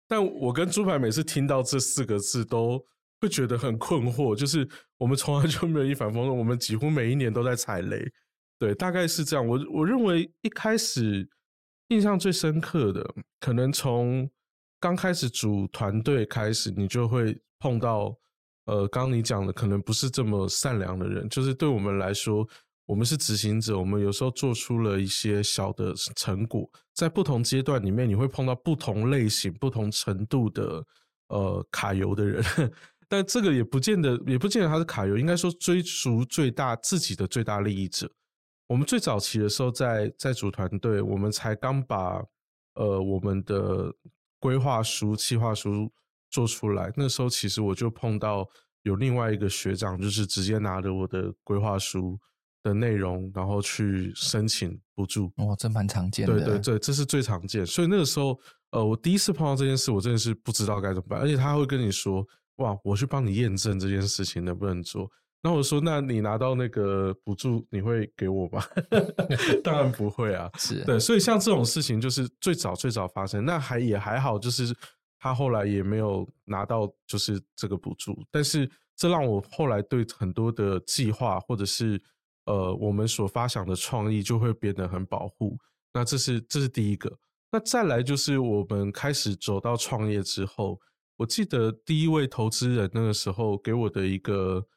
[0.07, 2.83] 但我跟猪排每次听到这四个字，都
[3.19, 4.35] 会觉得很困惑。
[4.35, 8.11] 就是我们从来就没有一帆风顺，我们几乎每一年都在踩雷。
[8.59, 9.47] 对，大概是这样。
[9.47, 11.29] 我我认为一开始
[11.87, 13.07] 印象最深刻的，
[13.39, 14.29] 可能从
[14.79, 18.17] 刚开始组团队开始，你就会碰到。
[18.71, 22.47] 呃，刚刚你讲的可能不是这么善良的人，就是对我们来说，
[22.85, 30.81] 我们是执行者，我们有时候做出了一些小的成果，在不同阶段里面，你会碰到不同类型、不同程度的
[31.27, 32.41] 呃卡油的人，
[33.09, 38.09] 但这个也不见得，也不见得他是卡油，应该说追逐最大自己的最大利益者。
[38.67, 42.23] 我们最早期的时候在，在在组团队，我们才刚把
[42.75, 43.93] 呃我们的
[44.39, 45.91] 规划书、计划书。
[46.31, 48.47] 做出来，那时候其实我就碰到
[48.83, 52.17] 有另外一个学长，就是直接拿着我的规划书
[52.63, 55.31] 的内容，然后去申请补助。
[55.37, 56.33] 哇，这蛮常见的。
[56.33, 57.63] 对对对，这是最常见。
[57.65, 58.39] 所以那个时候，
[58.71, 61.19] 呃，我第一次碰到这件事，我真的是不知道该怎么办。
[61.19, 62.25] 而且他会跟你说
[62.57, 65.09] ：“哇，我去帮你验证这件事情能不能做。”
[65.43, 68.63] 那我说：“那你拿到那个补助，你会给我吗？”
[69.63, 70.47] 当然不会啊。
[70.59, 74.71] 是对，所以像这种事情就是最早最早发生，那还也还好，就是
[75.21, 82.01] 他后来也没有拿到就是这个补助，但是这让我后来对很多的计划或者是
[82.45, 85.57] 呃我们所发想的创意就会变得很保护。
[85.93, 87.17] 那这是这是第一个。
[87.51, 90.77] 那再来就是我们开始走到创业之后，
[91.15, 94.67] 我记得第一位投资人那个时候给我的一个。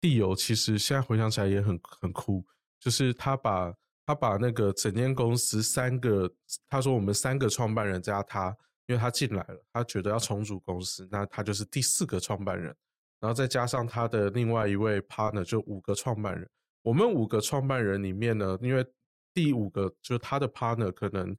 [0.00, 2.44] 地友其实现在回想起来也很很酷，
[2.78, 3.72] 就是他把
[4.04, 6.30] 他把那个整间公司三个，
[6.68, 8.54] 他说我们三个创办人加他，
[8.86, 12.74] 因为他进来了，他觉得要重组公司，那他就是第四个创办人，
[13.20, 16.48] 然后再加上他的另外一位 partner，就五个创办人。
[16.82, 18.86] 我们五个创办人里面呢，因为
[19.32, 21.34] 第五个就是他的 partner 可能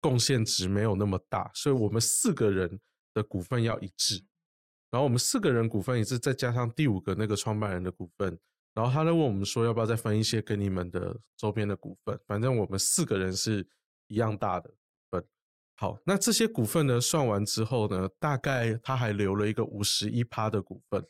[0.00, 2.80] 贡献值没有那么大，所以我们四个人
[3.14, 4.24] 的股份要一致。
[4.90, 8.36] 然后我们四个人股份也是再加上第五个那个创办人的股份，
[8.74, 13.64] 然后他就问我们说要不要再分一些给你们的周边的股份，反正我们四个人是
[14.08, 14.74] 一样大的。
[15.80, 21.02] 好，那这些股份呢，算完之后呢，大概他还留了一个五十一趴的股份。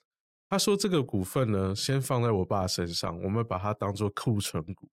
[0.49, 4.89] 他说这个股份呢，先放在我爸身上，我们把它当做库存股。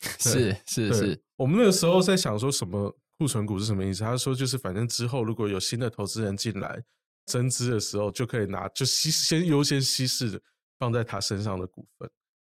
[0.18, 4.02] 是是是，我们那个时候在想说什么库存股是什么意思？
[4.02, 6.82] 他说就是反正之后如果有新的投资人进来。
[7.26, 10.42] 增资的时候就可以拿，就稀先优先稀释
[10.78, 12.10] 放在他身上的股份。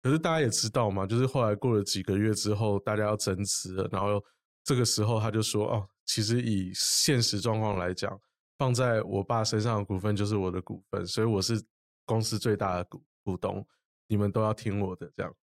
[0.03, 4.25] 可是大家也知道嘛，就是后来过了几个月之后，大家要增资了，然后
[4.65, 8.19] 这个时候他就说：“哦，其实以现实状况来讲，
[8.59, 11.63] 放在我爸身上的股份就是我的股份，所以我是
[12.07, 13.65] 公司最大的股股东，
[14.09, 15.35] 你们都要听我的。”这样，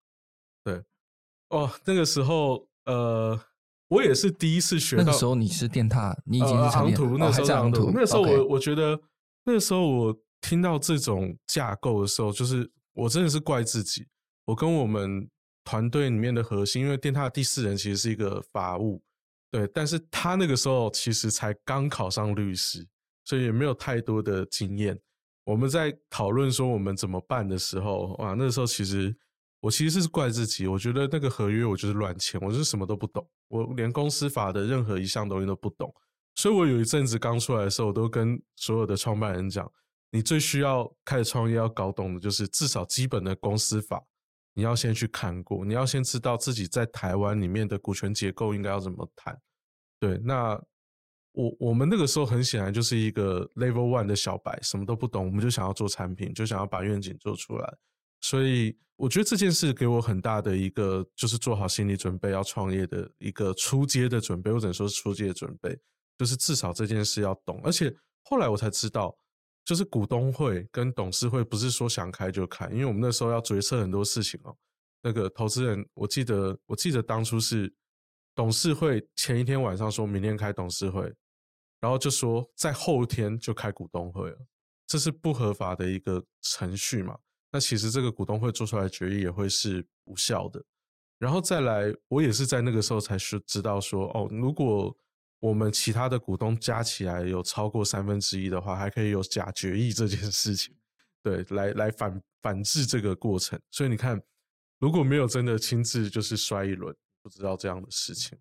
[0.63, 0.83] 对，
[1.49, 3.39] 哦，那个时候，呃。
[3.91, 5.03] 我也是第一次学到。
[5.03, 7.17] 那个时候你是电踏，你已经是长途。
[7.17, 8.97] 那时候长途，那时候我我觉得，
[9.43, 14.07] 那个时候我听到这种架构的时候，就是我真的是怪自己。
[14.45, 15.29] 我跟我们
[15.65, 19.03] 团队里面的核心，因为电踏的第四人其实是一个法务，
[19.51, 22.87] 对，但是他那个时候其实才刚考上律师，
[23.25, 24.97] 所以也没有太多的经验。
[25.43, 29.15] 我们在讨论说我们怎么办的时候，哇，那个时候其实。
[29.63, 35.93] 我其实是怪自己，我觉得那个合约我就是乱签，我就是什么都不懂，我连公司法的任何一项东西都不懂，
[36.33, 39.71] 所以我有一阵子刚出来的时候，我都跟所有的创办人讲，
[40.09, 44.03] 你最需要开始创业要搞懂的就是至少基本的公司法，
[44.53, 49.37] 你要先去看过，你要先知道自己在台湾里面的股权结构应该要怎么谈。
[49.99, 50.61] 对，那
[51.33, 57.77] 我我们那个时候很显然就是一个 level one 的小白，什么都不懂，我们就想要做产品，就想要把愿景做出来。
[58.19, 65.75] 所以我觉得这件事给我很大的一个，就是做好心理准备要创业的一个初阶的准备，或者说是初阶的准备，
[66.17, 67.61] 就是至少这件事要懂。
[67.63, 69.15] 而且后来我才知道，
[69.63, 74.55] 就是股东会跟董事会不是说想开就开，因为我们那时候要决策很多事情哦。
[75.03, 77.73] 那个投资人，我记得我记得当初是
[78.35, 81.11] 董事会前一天晚上说明天开董事会，
[81.79, 84.37] 然后就说在后天就开股东会了，
[84.85, 87.17] 这是不合法的一个程序嘛。
[87.51, 90.63] 那其实这个股东会做出来的决议也会是无效的，
[91.17, 94.95] 然后再来，我也是在那个时候才是知道说，哦，如果
[95.41, 100.73] 我们其他的股东加起来有超过三分之一的话，还可以有假决议这件事情，
[101.23, 103.59] 对，来来反反制这个过程。
[103.71, 104.21] 所以你看，
[104.77, 108.37] 如果没有真的亲自就是摔一轮，不知道这样的事情。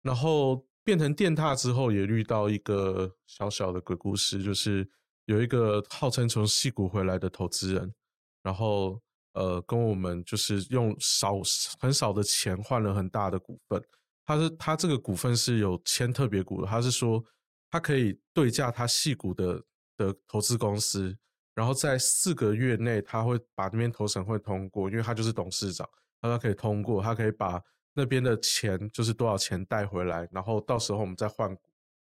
[0.00, 4.88] 然后变成电踏之后，也遇到一个小小的鬼故事，就是
[5.26, 7.94] 有一个号称从戏谷回来的投资人。
[8.42, 8.98] 然后，
[9.34, 11.34] 呃，跟我们就是用少
[11.78, 13.84] 很少的钱换了很大的股份。
[14.30, 17.20] 他是他这个股份是有签特别股的，他是说
[17.68, 19.60] 他可以对价他矽谷的
[19.96, 21.16] 的投资公司，
[21.52, 25.88] 然后在四个月内他会把那边投审会通过，因为他就是董事长，
[26.20, 27.60] 他可以通过，他可以把
[27.92, 31.56] 那边的钱就是多少钱带回来，然后到时候我们再换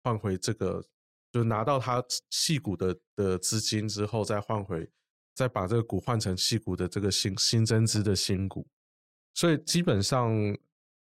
[0.01, 0.81] 换回这个，
[1.33, 2.01] 就拿到他
[2.31, 4.89] 矽谷的的资金之后再换回。
[5.33, 8.65] 再把这个股换成矽谷的这个新新增资的新股，
[9.33, 10.33] 所以基本上，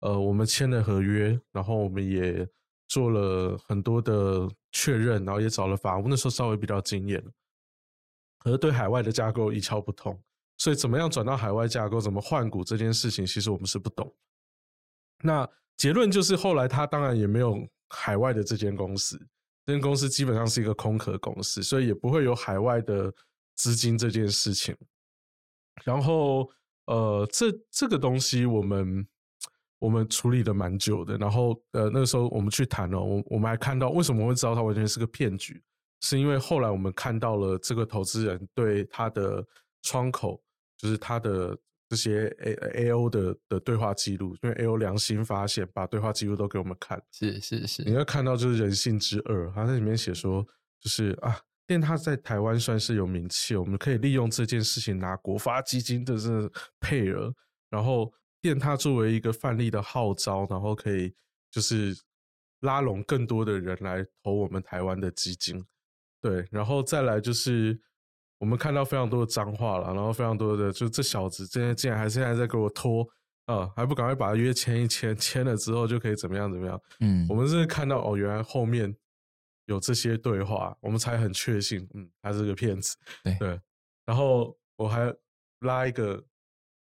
[0.04, 2.46] 呃，我们签了合约，然后我们也
[2.88, 7.24] 做了很多的确认，然后也找了法务，那时候稍微比较经验，
[8.38, 10.22] 可是对海外的架构一窍不通，
[10.58, 14.14] 所以怎么样转到海外架构，怎么换股这件事情，其实我们是不懂。
[15.22, 19.18] 那结论就是，后来他当然也没有海外的这间公司，
[19.64, 23.12] 这间公司基本上是一个空壳公司，所以也不会有海外的。
[23.56, 24.76] 资金这件事情，
[25.84, 26.50] 然后
[26.86, 29.06] 呃，这这个东西我们
[29.84, 31.16] 我们处理的蛮久的。
[31.18, 35.62] 然后呃，那个时候我们去谈了，我我们还看到为什么会知道它完全是个骗局，
[36.00, 39.46] 是因为后来我们看到了这个投资人对他的
[39.82, 40.42] 窗口，
[40.78, 41.56] 就是他的。
[41.86, 47.00] 这些 A A O 的的对话记录，因为 A O 良心发现，把对话记录都给我们看。
[47.12, 49.52] 是是是，你会看到就是人性之恶。
[49.54, 50.44] 他在里面写说，
[50.80, 57.32] 就是啊，因为他在台湾算是有名气，我们可以利用这件事情拿国发基金的这配额，
[57.70, 58.12] 然后
[58.44, 61.14] 电獭作为一个范例的号召，然后可以
[61.50, 61.96] 就是
[62.60, 65.64] 拉拢更多的人来投我们台湾的基金。
[66.20, 67.80] 对，然后再来就是。
[68.38, 73.08] 我们看到非常多的脏话了，然后非常多的，就这小子今天竟然还现在在给我拖
[73.46, 76.78] 啊，还不赶快把他约签一签，签了之后就可以怎么样怎么样？
[77.00, 78.94] 嗯，我们是看到哦，原来后面
[79.64, 82.96] 有这些对话，我们才很确信，嗯，他是个骗子。
[83.22, 83.60] 对对，
[84.04, 85.14] 然后我还
[85.60, 86.22] 拉一个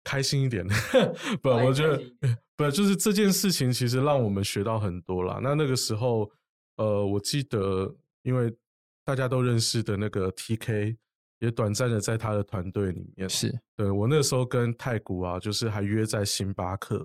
[0.07, 0.73] 开心一点的，
[1.43, 2.01] 不，我觉得
[2.55, 5.39] 不，就是这件事情其实让我们学到很多啦。
[5.43, 6.31] 那那个时候，
[6.77, 7.93] 呃，我记得
[8.23, 8.55] 因为
[9.03, 10.95] 大家都认识的那个 TK。
[11.39, 16.95] 也短暂的在他的团队里面，是对我那时候跟太古啊，就是还约在星巴克，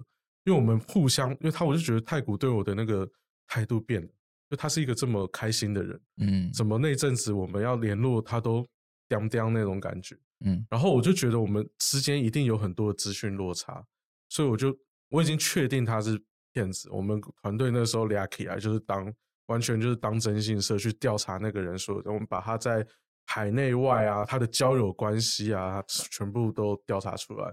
[0.45, 3.07] 因为我们互相，因为他我就觉得太古对我的那个
[3.47, 4.09] 态度变了，
[4.49, 8.67] 就他是一个这么开心的人，嗯，怎么那阵子我们要联络他都
[9.07, 13.85] 叼叼那种感觉，嗯，然后我就觉得我们之间一定有很多的资讯落差，
[14.29, 14.77] 所以我就
[15.09, 19.13] 我已经确定他是骗子，我们团队那时候俩起来就是当
[19.47, 22.87] 完全就是当征信社去调查那个人说的，我们把他在。
[23.25, 27.45] 海内外啊，他的交友关系啊，全部都调查出来。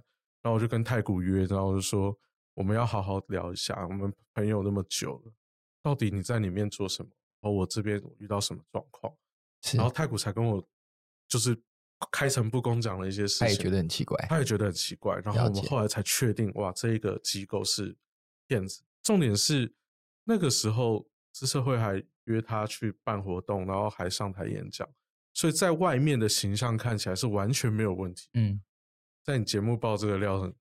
[0.41, 2.13] 然后我就跟太古约，然后我就说
[2.56, 5.32] 我们要好好聊一下，我们朋友那么久了，
[5.84, 7.10] 到底你在里面做什么？
[7.39, 9.13] 然后我这边遇到什么状况？
[9.75, 10.62] 然后太古才跟我
[11.28, 11.56] 就是
[12.12, 15.15] 开诚布公讲了一些事情，他也觉得很奇怪，他也觉得很奇怪。
[15.23, 17.95] 然后我们后来才确定，哇，这一个机构是
[18.47, 18.81] 骗子。
[19.03, 19.73] 重点是
[20.23, 24.88] 那个时候，资社会还约他去办活动，然后还上台演讲。
[25.33, 28.29] 所以在外面的形象看起来是完全没有问题。
[28.33, 28.62] 嗯，
[29.23, 30.53] 在你节目爆这个料很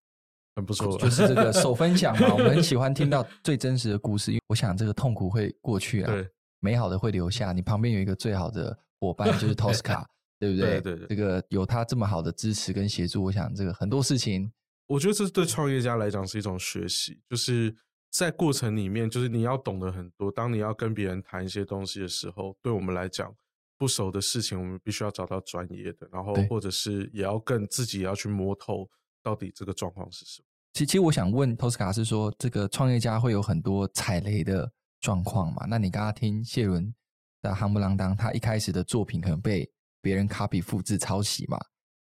[0.56, 6.28] 很不错，就是这个 手分享嘛，我们很喜欢听到 最真实的故事，因为我想这个痛苦会过去啊，对，
[6.60, 7.52] 美好的会留下。
[7.52, 10.04] 你旁边有一个最好的伙伴就是 Tosca，
[10.38, 10.80] 对不对？
[10.80, 14.50] 对对对，这个有他这么好的支持跟协助，我想这个很多事情，
[14.86, 17.74] 我觉得这是对创业家来讲是一种学习，就是
[18.10, 20.30] 在过程里面，就是你要懂得很多。
[20.30, 23.34] 当你要跟别人谈一些东西的时候，对我们来讲。
[23.80, 28.90] 不熟的事情，我们必须要找到专业的，然后或者是也要跟自己也要去摸透
[29.22, 30.46] 到底这个状况是什么。
[30.72, 34.68] 其实，其实我想问 Tosca 是说，这个创业家会有很多踩雷的
[35.00, 35.64] 状况嘛？
[35.68, 36.92] 那你刚刚听谢伦
[37.40, 39.70] 的夯不啷当，他一开始的作品可能被
[40.08, 41.58] 别人 copy 复制抄袭嘛？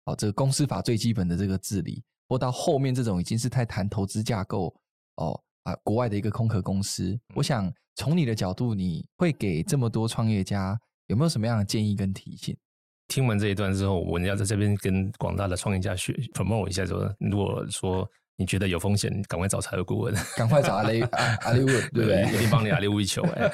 [0.04, 4.76] 好，这个公司法最基本的这个治理，或到后面这种已经是太谈投资架构
[5.16, 7.12] 哦啊，国外的一个空壳公司。
[7.12, 10.78] 嗯、我想从你的角度，你会给这么多创业家。
[11.08, 12.54] 有没有什么样的建议跟提醒？
[13.08, 22.34] 听完这一段之后，我要在这边跟广大的创业家学 promote 一下说，说如果说你觉得有风险，你赶快找财务顾问，赶快找阿里阿 里问，对不对？
[22.34, 23.22] 一定帮你阿里问一球。
[23.24, 23.52] 哎，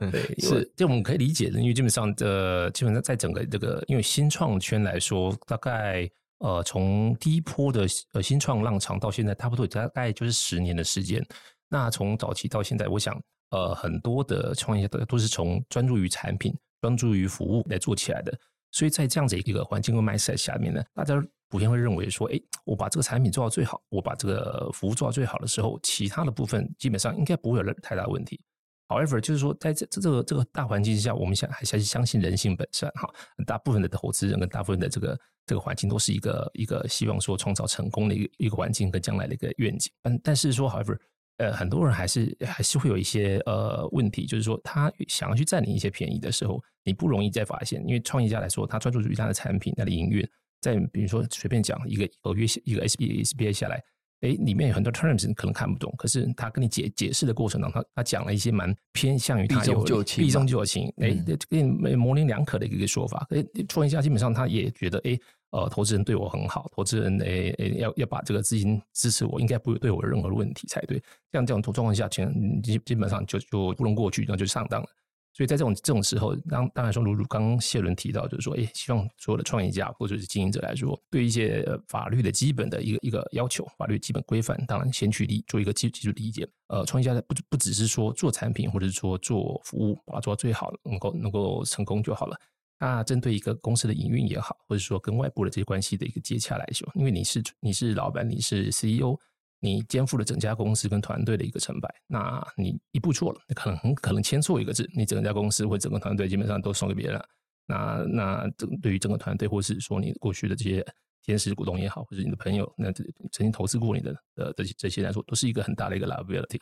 [0.10, 11.24] 对，是，这我们可以理解的，因为基本上的，基本上在整个这个，因为新创圈来说，大概呃，从第一波的呃新创浪潮到现在，差不多大概就是十年的时间。
[11.68, 16.54] 那从早期到现在，我想呃，很多的创业家都是从专注于产品。
[16.82, 18.36] 专注于服务来做起来的，
[18.72, 21.14] 所以在这样子一个环境和 mindset 下面呢，大家
[21.52, 28.40] 普遍会认为说，哎，我把这个产品做到最好，我把这个服务做到最好的时候，其他的部分基本上应该不会有太大问题。
[28.88, 33.06] However，就是说在这这个这个大环境之下，我们想还是相信人性本善哈。
[33.46, 39.92] 大部分的投资人跟大部分的这个这个环境都是一个一个希望说创造成功的一个一个环境和将来的一个愿景。
[40.02, 40.96] 但但是说，However。
[41.38, 50.28] 呃，很多人还是还是会有一些呃问题，就是说他想要去占领一些便宜的时候，你不容易再发现，因为创业家来说，他专注于他的产品、他的营运，
[50.62, 53.76] 在比如说随便讲一个合约一个 SBA SBA 下来，
[54.20, 61.10] 哎，里面有很多 terms 你可能看不懂，可是他跟你解解释的过程当中，他他讲了一些蛮偏向于避重就轻、避重就轻，哎，
[61.50, 63.26] 给你模棱两可的一个说法。
[63.30, 65.18] 哎，创业家基本上他也觉得，哎。
[65.52, 70.96] 呃，投资人对我很好，投资人诶诶、要要把这个资金支持我，应该不会对我有任何的问题才对。
[71.30, 72.32] 像这种状况下，全
[72.62, 74.88] 基基本上就就糊弄过去，然后就上当了。
[75.34, 86.46] 所以在这种这种时候，当当然说，如如刚刚谢伦提到，就是说，诶、欸，希望所有的创业家或者是经营者来说，对一些法律的基本的一个一个要求，法律基本规范，当然先去理做一个基基础理解。
[86.68, 92.38] 呃，创业家的不不只是说做产品，或者是说做服务，把它做到最好，能够能够成功就好了。
[92.78, 99.16] 那针对一个公司的营运也好，或者说跟外部的这些关系的一个接洽来说，因为你是你是老板，你是 CEO，
[99.64, 101.88] 你肩负了整家公司跟团队的一个成败。
[102.08, 107.24] 那你一步错了，你可能很可能签错一个字，你整家公司或整个团队基本上都送给别人了。
[107.64, 110.84] 那那这对于整个团队，或是说你过去的这些
[111.22, 116.60] 天使股东也好，或者你的朋友，那曾经投资过你的呃这些这些来说，都是一个很大的一个 liability。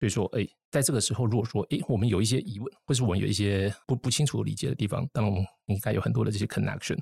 [0.00, 6.98] 所以说，哎，在这个时候，如果说，哎，我们有一些疑问，或是我们有一些不不清楚理解的地方，当然我们应该有很多的这些 connection，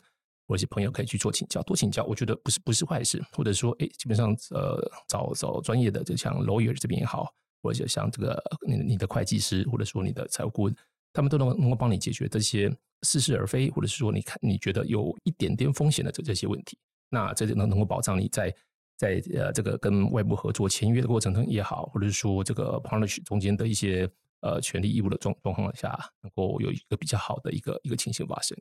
[0.53, 3.25] 或者一些朋友可以去做请教，多请教，我觉得不是不是坏事。
[3.33, 4.79] 或者说，哎，基本上，呃，
[5.09, 7.33] 找找专业的，就像 lawyer 这边也好，
[7.63, 10.77] 或者像这个你你的会计师，或者说你的财务顾问，
[11.15, 16.77] 他们都能能够帮你解决这些似是而非，或者是说你看你觉得有一点点风险的这这些问题，
[17.09, 18.55] 那这就能能够保障你在。
[18.99, 24.09] 在呃，这个跟外部合作签约的过程中也好，或者是说这个 partnership 中间的一些
[24.43, 28.57] 呃权利义务的状状况下，能够有一个比较好的一个一个情形发生。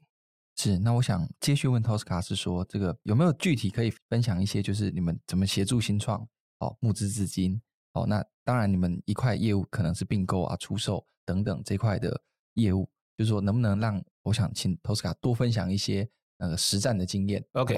[0.57, 6.19] 是，那我想接续问 Tosca 是说，这个有没有具体可以分享一些，就是你们怎么协助新创
[6.59, 7.59] 哦，募资资金
[7.93, 8.05] 哦？
[8.05, 12.21] 那当然，你们一块业务可能是并购啊、出售等等这块的
[12.55, 12.87] 业务，
[13.17, 17.75] 就是说能不能让我想请 Tosca 多分享一些那个实战的经验？OK。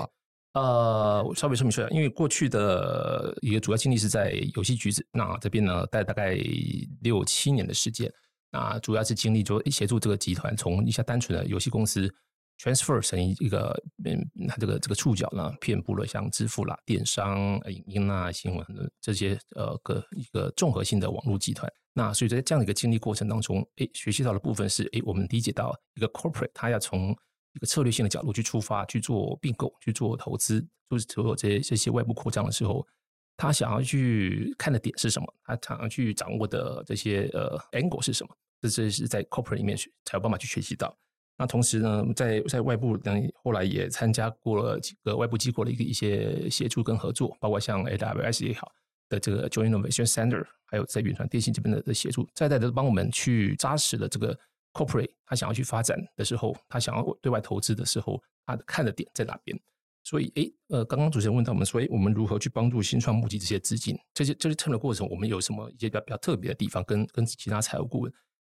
[0.53, 6.37] 呃，我稍微说明一下，因为过去的一个主要经历是在游戏局子，那这边呢待大概
[7.01, 8.11] 六七年的时间，
[8.51, 12.07] 那主要是经历就协助这个集团从一家单纯的游戏公司
[12.59, 21.71] transfer 成一个，嗯，它这个这个触角呢遍布了像支付啦、电商、影音啊、新闻的这些呃个一个综合性的网络集团。
[21.93, 27.15] 那所以在这样的一个经历过程当中，诶，学习到的部分是，诶，我们理解到一个 corporate 它要从
[27.53, 32.83] 一个策略性的角度去出发，去做并购，去做投资，就是所有这些这些外部扩张的时候，
[33.37, 35.33] 他想要去看的点是什么？
[35.43, 38.35] 他想要去掌握的这些呃 angle 是什么？
[38.59, 40.97] 这这是在 corporate 里面去才有办法去学习到。
[41.37, 48.71] 那同时呢，在在外部等后来也参加过了几个外部机构的一个一些协助跟合作，包括像 AWS 也好
[49.09, 54.37] 的这个 Joinnovation Center，还有在远传电信这边的的协助，在在的帮我们去扎实的这个。
[54.75, 59.55] Corporate 他想要去发展的时候，他想要对外投资的时候，他的看的点在哪边？
[60.03, 63.95] 所以，诶，呃，刚刚主持人问到我们说，诶，我们如何去帮助新创募集这些资金？
[64.15, 66.83] 这些这些 turn 的过程，我们有什么一些比较比较特别的地方？
[66.85, 68.11] 跟跟其他财务顾问，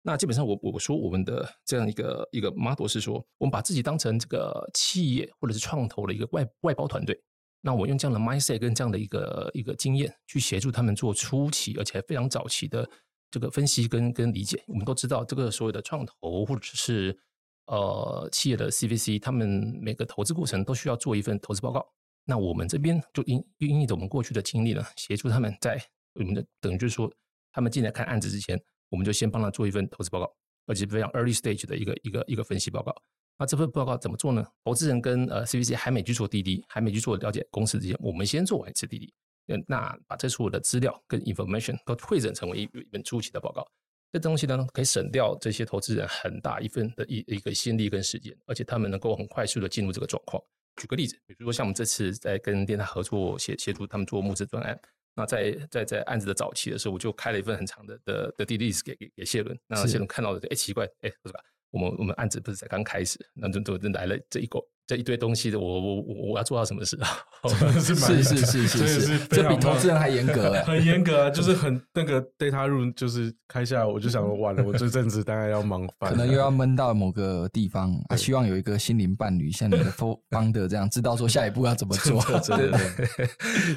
[0.07, 7.21] 那基本上我我说我们的这样一个一个 model 是说，我们把自己当成这个企业或者是创投的一个外外包团队，
[7.61, 12.89] 那我用这样的 mindset 跟这样的一个一个经验去协助他们做初期而且非常早期的。
[13.29, 17.15] 这个分析跟跟理解，我们都知道，这个所有的创投或者是
[17.67, 21.85] 呃企业的 CVC，他们每个投资过程都需要做一份投资报告。
[22.25, 25.77] 那我们这边就因因应着我们过去的经历呢，协助他们在
[26.15, 27.13] 我们的等于就是说，
[27.53, 28.59] 他们进来看案子之前，
[28.89, 32.95] 我们就先帮他做一份投资报告，而且非常 early stage 的一个一个一个分析报告。
[33.39, 34.47] 那这份报告怎么做呢？
[34.65, 39.13] 投资人跟呃 CVC 还没去做滴滴，还没去做了解公司之前，我们先做完一次滴滴。
[39.69, 43.65] 那把这所有的资料跟 information 都汇整成为一一份初期的报告，
[44.11, 50.43] 这东西呢可以省掉这些投资人很大一份的一一个心力跟时间，而且他们能够很快速的进入这个状况。
[50.77, 54.81] 举个例子，比如说像我们这次在跟电台合作协协助他们做募资专案，
[55.17, 61.41] 那在在在案子的早期的时候，我就开了一份很长的的的 diligence 给给给谢伦，那谢伦看到的，哎奇怪，哎是吧？
[61.71, 64.61] 我们我们案子不是才刚开始，那就就来了这一个。
[64.87, 67.09] 这一堆东西的，我我我我要做到什么事 啊？
[67.81, 79.91] 是是是是是是，这比投资人还严格哎， 很严格啊，就是很那个 data room，就是开下来，我就想说完了，我这阵子大概要忙翻，可能又要闷到某个地方啊，希望有一个心灵伴侣，像你的
[80.31, 82.23] founder 这样，知道说下一步要怎么做。
[82.41, 83.29] 对对对，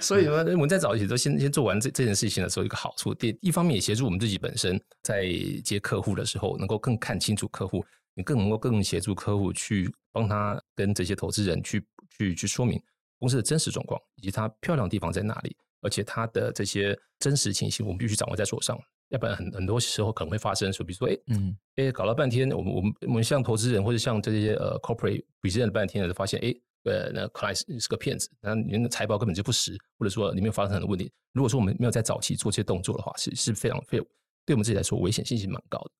[0.01, 5.25] 所以呢，我们在早期都先先做完这这件事情的时候，一个好处，第一方面也协助我们自己本身在
[5.63, 7.83] 接客户的时候，能够更看清楚客户。
[8.19, 12.77] 你更能够更协助客户去帮他跟这些投资人去去去说明
[13.17, 26.53] 公司的真实状况，以及它漂亮的地方在哪里，而且它的这些真实情形我们必须掌握在手上，要不然很很多时候可能会发生说，比如说，哎，嗯，哎，搞了半天，我们我们我们像投资人或者像这些呃 corporate present 了半天了，发现，哎，
[26.83, 31.09] 呃，那 client 是个骗子，那你们的财报根本就不实，或者说里面发生很多问题。
[31.31, 33.97] 如果说我们没有在早期做这些动作的话，是是非常非
[34.45, 35.91] 对我们自己来说危险性是蛮高的。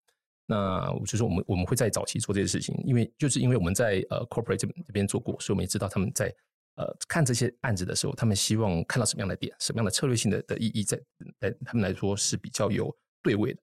[0.52, 6.34] 那就是说，我们我们会在早期做这些事情，因为就是因为我们在呃 corporate 这边这边做过，所以我们也知道他们在
[6.76, 11.00] 呃看这些案子的时候，他们希望看到什么样的点，什么样的策略性的的意义在，
[11.40, 12.92] 在他们来说是比较有
[13.22, 13.62] 对位的。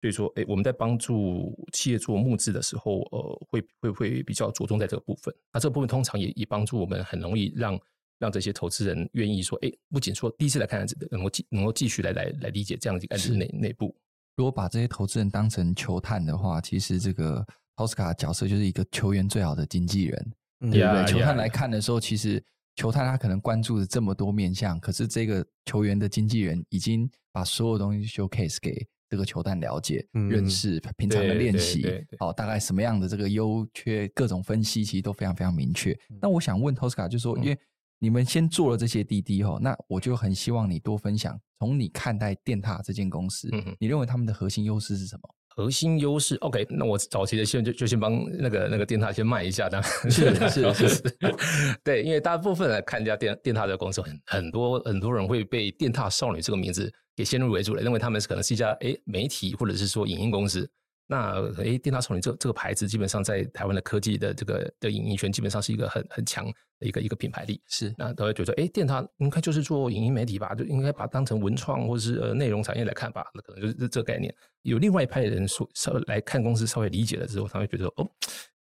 [0.00, 5.32] 所以说，哎，我们在帮助企业做募资的时候，呃，会会会比较着重在这个部分。
[5.52, 7.80] 那这个部分通常也也帮助我们很容易让
[8.18, 13.96] 让这些投资人愿意说，哎，不仅说第一次来看案子的，能够继能够继续来来来理解这样的一个案子内内部。
[14.36, 17.44] 如果把这些投资人当成球探的话，其实这个
[17.76, 22.42] 奥斯卡的角色就是一个球员最好的经纪人，嗯、对不对？Yeah, 球探来看的时候，其实
[22.76, 31.86] 球探他可能关注的这么多面向，可是这个球员的经纪人已经把所有东西 showcase 给这个球探了解、嗯、认识，平常的练习，
[32.18, 35.96] 好，大概什么样的这个优缺，各种分析其实都非常非常明确。
[36.20, 37.58] 那、嗯、我想问奥斯卡，就是说，因为
[38.04, 45.22] 你们先做了这些滴滴哈，那我就很希望你多分享，从你看待电塔这间公司，嗯、你认为他们的核心优势是什么？
[45.56, 51.16] 核心优势，OK，那我早期的先就就先帮那个那个电塔先卖一下，当然是是是， 是
[51.82, 60.70] 对，因为大部分来看一家电电獭这个公司，很很多很多人会被电塔少女这个名字给先入为主了，认为他们是可能是一家诶媒体或者是说影音公司。
[61.06, 66.46] 那诶，电大少女这这个牌子，基本上在台湾的科技的这个的影音圈，基本上是一个很很强
[66.78, 67.60] 的一个一个品牌力。
[67.68, 73.26] 是，那都会觉得，诶，电大应该就是做影音媒体吧，就应该把它当成文创或者是呃内容产业来看吧。
[73.34, 74.34] 那可能就是这个概念。
[74.62, 78.10] 有另外一派的人说，稍微来看公司，稍微理解了之后，他会觉得，哦，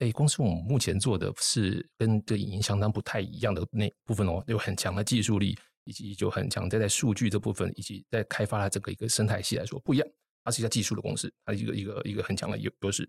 [0.00, 10.08] 诶，公司我们目前做的是跟这影音相当不太一样的那部分哦，有很强的技术力，以及就很强在在数据这部分，以及在开发的整个一个生态系来说不一样。
[10.44, 13.08] 它是一家技术的公司，它一个一个一个很强的优优势。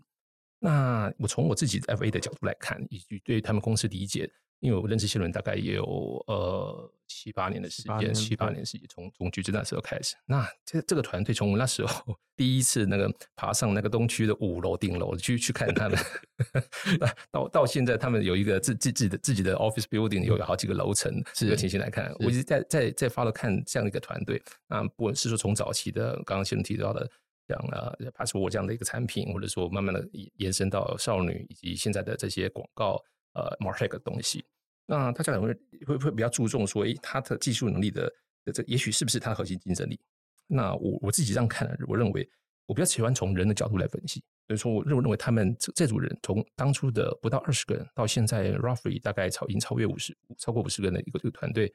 [0.59, 5.83] 那我从我自己 FA 的角度来看，以及对他们公司理解，因为我认识谢伦大概也有
[6.27, 10.15] 呃七八年的时间，七八年时间，从从橘子那时候开始。
[10.25, 15.97] 那这这个团队从我那时候第一次那个爬上那个东区的五楼顶楼去去看他们，
[17.31, 24.41] 到到现在他们有一个自自自己的自己的 office building，有好几个楼层这个情形来看，我一直在在在发了看这样的一个团队。
[24.67, 27.09] 那不管是说从早期的刚刚先生提到的。
[27.45, 30.01] 这样啊，Password 这样的一个产品，或者说慢慢的
[30.37, 32.97] 延伸到少女以及现在的这些广告
[33.33, 34.45] 呃 Martech 的东西，
[34.85, 35.53] 那大家可能会
[35.85, 38.09] 会会比较注重说，诶，它的技术能力的
[38.53, 39.99] 这也许是不是它的核心竞争力？
[40.47, 42.29] 那我我自己这样看，我认为
[42.65, 51.73] 我比较喜欢从人的角度来分析，所以说我认认为他们这这组人从当初的不到二十个人，到现在 roughly 大概超已经超越五十超过五十个人的一个这个团队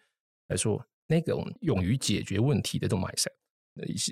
[0.49, 3.33] 来说，那种勇于解决问题的这种 mindset。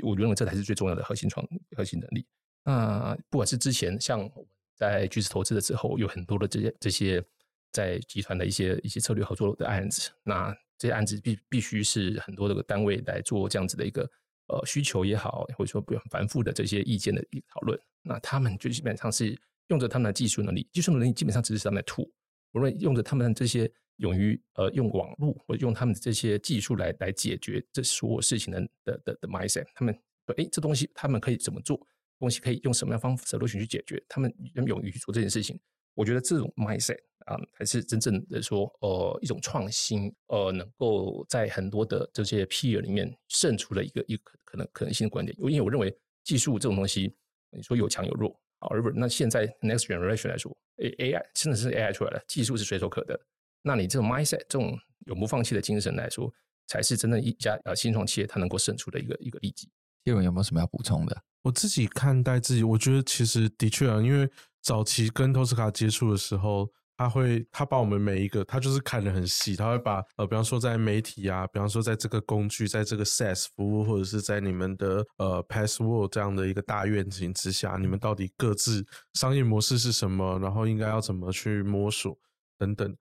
[0.05, 1.45] 我认为这才是最重要的核心创
[1.77, 2.25] 核心能力。
[2.65, 4.31] 那不管是之前像
[4.77, 7.25] 在巨子投资的时候，有很多的这些这些
[7.73, 14.09] 在集团的一些一些策略合作的案子，那这些案子必必须是很多的单位来做这样子的一个
[14.49, 17.79] 呃需求也好，或者说不用繁复的这些意见的讨论。
[18.03, 19.39] 那他们就基本上是
[19.69, 22.11] 用着他们的技术能力，技术能力基本上只是他们的 tool，
[22.53, 23.71] 无论用着他们这些。
[24.01, 31.81] 勇于呃用网络或者用他们的这些技术来来解决这所有事情的的的的 mindset，他们说哎，这东西他们可以怎么做？
[32.19, 34.05] 东西可以用什么样方法 solution 去解决？
[34.07, 34.31] 他们
[34.67, 35.59] 勇于去做这件事情，
[35.95, 45.37] 我觉得这种 mindset 啊，才是真正的说呃一种创新，呃能够在很多的这些 peer 里面胜出了一个一个可能可能性的观点。
[45.39, 47.15] 因为我认为技术这种东西，
[47.51, 53.21] 你说有强有弱，however，那现在 next generation 来说，AI 真的是 AI 出来了，技术是随手可得。
[53.63, 56.33] 那你这种 mindset，这种永不放弃的精神来说，
[56.69, 59.69] 才是真正一家呃新创企业它能够胜出的一个一个利基。
[60.05, 61.23] 叶文有没有什么要补充的？
[61.43, 64.31] 我自己看待自己，我觉得其实的确啊，因为
[64.63, 78.85] 早期跟托斯卡接触的时候，他会他把我们每一个他就是看得很细，他会把呃，比方说在媒体啊，比方说在这个工具，在这个 SaaS 服务，或者是在你们的呃 Password 这样的一个大愿景之下，你们到底各自
[79.15, 82.17] 商业模式是什么，然后应该要怎么去摸索
[82.59, 82.97] 等等。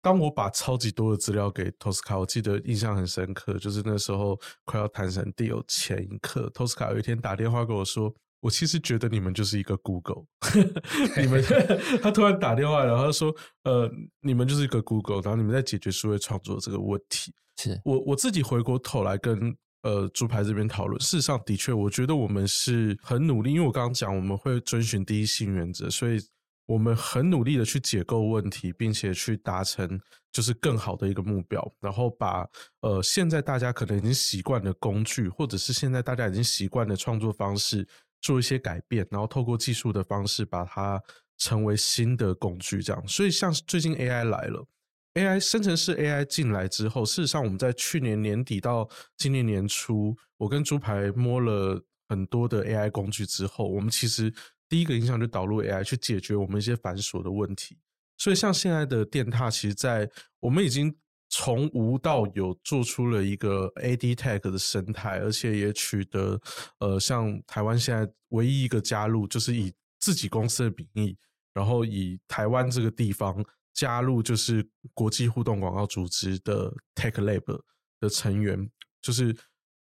[0.00, 10.24] 当我把超级多的资料给托斯卡，我记得印象很深刻，就是那时候快要谈成 deal 前一刻，托斯卡有一天打电话跟我说：“我其实觉得你们就是一个 Google，
[11.20, 11.42] 你们。
[12.02, 13.34] ”他突然打电话，然后他说
[13.64, 26.20] ：“呃，你们就是一个 Google，然后你们在解决数位创作这个问题。”是我我自己回过头来跟呃猪排这边讨论，事实上的确，我觉得我们是很努力，因为我刚刚讲我们会遵循第一性原则，所以。
[26.68, 29.98] 我们很努力的去解构问题，并且去达成
[30.30, 32.46] 就是更好的一个目标，然后把
[32.82, 37.88] 呃现在大家可能已经习惯的工具，或者是现在大家已经习惯的创作方式
[38.20, 41.02] 做一些改变，然后透过技术的方式把它
[41.36, 43.08] 成为新的工具，这样。
[43.08, 44.66] 所以像最近 AI 来了
[45.14, 54.32] ，AI 生成式 AI 进来之后，事实上我们在去年年底到今年年初，我跟猪排摸了很多的 AI 工具之后，我们其实。
[54.70, 57.78] 第一个印象就导入 AI 去解决我们一些繁琐的问题，
[58.18, 60.06] 所以像现在的电踏，其实，在
[60.40, 60.94] 我们已经
[61.28, 66.40] 从无到有做出了一个 AD Tech 的生态，而且也取得
[66.78, 71.16] 呃，像台湾现在唯一一个加入，就是以自己公司的名义，
[71.52, 77.60] 然后以台湾这个地方加入，就是国际互动广告组织的 Tech Lab
[78.00, 78.70] 的成员，
[79.02, 79.36] 就是。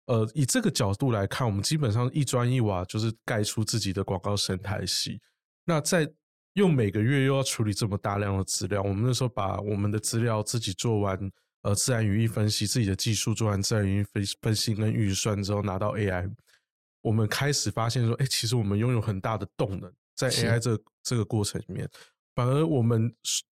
[0.07, 5.19] 呃，以这个角度来看，我们基本上一砖一瓦就是盖出自己的广告生态系。
[5.65, 6.07] 那在
[6.55, 11.19] 又每个月又要处理这么大量的资料，我们那时候把我们的资料自己做完，
[11.63, 16.33] 呃，自然语义分析，自己的技术做完自然语义分分析跟预算之后，拿到 AI，
[17.03, 21.91] 我们开始发现说，哎，其实我们拥有很大的动能，在 AI 这个、这个过程里面，
[22.37, 23.13] 反而我们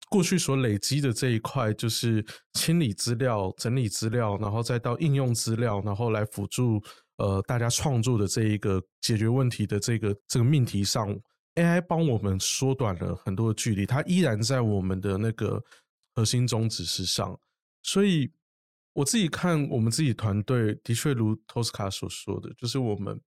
[0.09, 6.83] 过去所累积的这一块，就是清理资料、整理资料，然后再到应用资料，然后来辅助
[7.15, 11.17] 呃大家创作的这一个解决问题的这个这个命题上。
[11.59, 15.61] AI 帮我们缩短了很多的距离，它依然在我们的那个
[16.15, 17.37] 核心宗旨之上。
[17.83, 18.31] 所以
[18.93, 23.19] 我自己看，我们自己团队的确如 Tosca 所说的，就是我们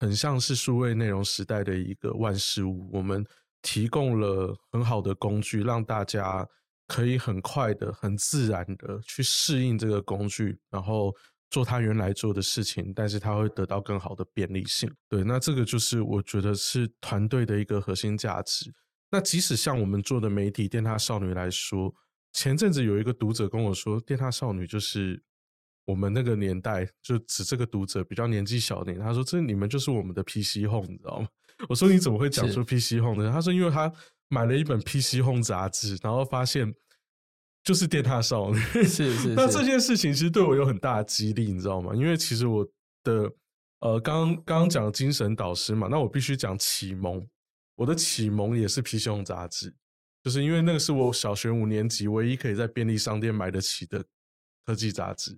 [0.00, 2.88] 很像是数位内容时代的一个万事屋。
[2.92, 3.24] 我们
[3.60, 6.48] 提供了很好的工具，让大家
[6.86, 11.14] 可以很快的、很自然的去适应这个工具，然后。
[11.54, 14.92] 做他原来做的事情，但是他会得到更好的便利性。
[15.08, 18.74] 对，那这个就是我觉得是团队的一个核心价值。
[19.08, 21.94] 那即使像我们做的媒体《电塔少女》来说，
[22.32, 25.22] 前阵子有一个读者跟我说，《电塔少女》就是
[25.84, 28.98] 我们那个年代，就指这个读者比较年纪小点。
[28.98, 31.28] 他说：“这你们就是我们的 PC Home，你知道吗？”
[31.70, 33.92] 我说：“你怎么会讲出 PC Home 呢？”他说：“因为他
[34.28, 36.74] 买了一本 PC Home 杂志，然后发现。”
[37.64, 39.28] 就是电塔少女，是是， 是。
[39.34, 41.94] 那这件事情其实对我有很大的激励，你知道吗？
[41.94, 42.64] 因为其实我
[43.02, 43.32] 的
[43.80, 47.26] 呃，刚刚刚讲精神导师嘛，那我必须讲启蒙。
[47.76, 49.74] 我的启蒙也是 PC Home 杂志，
[50.22, 54.04] 就是因为那个是我小学五年级唯一可以在便利商店买得起的
[54.64, 55.36] 科技杂志，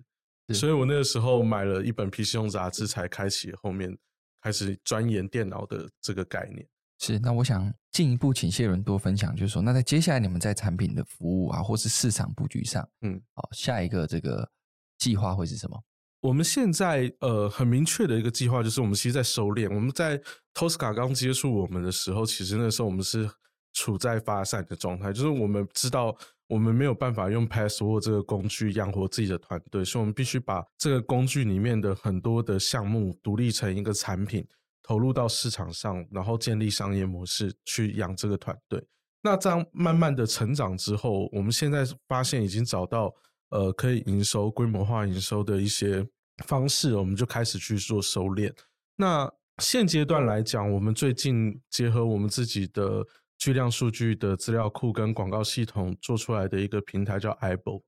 [0.53, 3.97] 所以我那个时候买了一本 PC Home 杂志，才开启后面
[4.41, 6.67] 开始钻研电脑的这个概念。
[6.99, 14.49] 是，那我想进一步请谢伦多分享，就是说，那在接下来你们在产品的服务啊，或是市场布局上，嗯，好，下一个这个
[14.97, 15.79] 计划会是什么？
[16.21, 19.71] 我们现在呃很明确的一个计划就是，我们其实在收敛。
[19.73, 20.19] 我们在
[20.55, 23.29] Tosca 刚接触我们的时候，其实那时候我们是
[23.73, 26.17] 处在发散的状态，就是我们知道
[26.47, 34.45] 我们没有办法用 Password 这个工具养活自己的团队，所以我们必须把这个工具里面的很多的项目独立成一个产品。
[34.87, 38.81] 投入到市场上，然后建立商业模式去养这个团队。
[39.21, 43.13] 那这样慢慢的成长之后，我们现在发现已经找到
[43.49, 46.07] 呃可以营收、规模化营收的一些
[46.45, 48.49] 方式，我们就开始去做收敛。
[48.95, 53.05] 那现阶段来讲，我们最近结合我们自己的
[53.37, 57.81] 巨量数据的资料库跟广告系统做出来的一个平台叫 AIBO。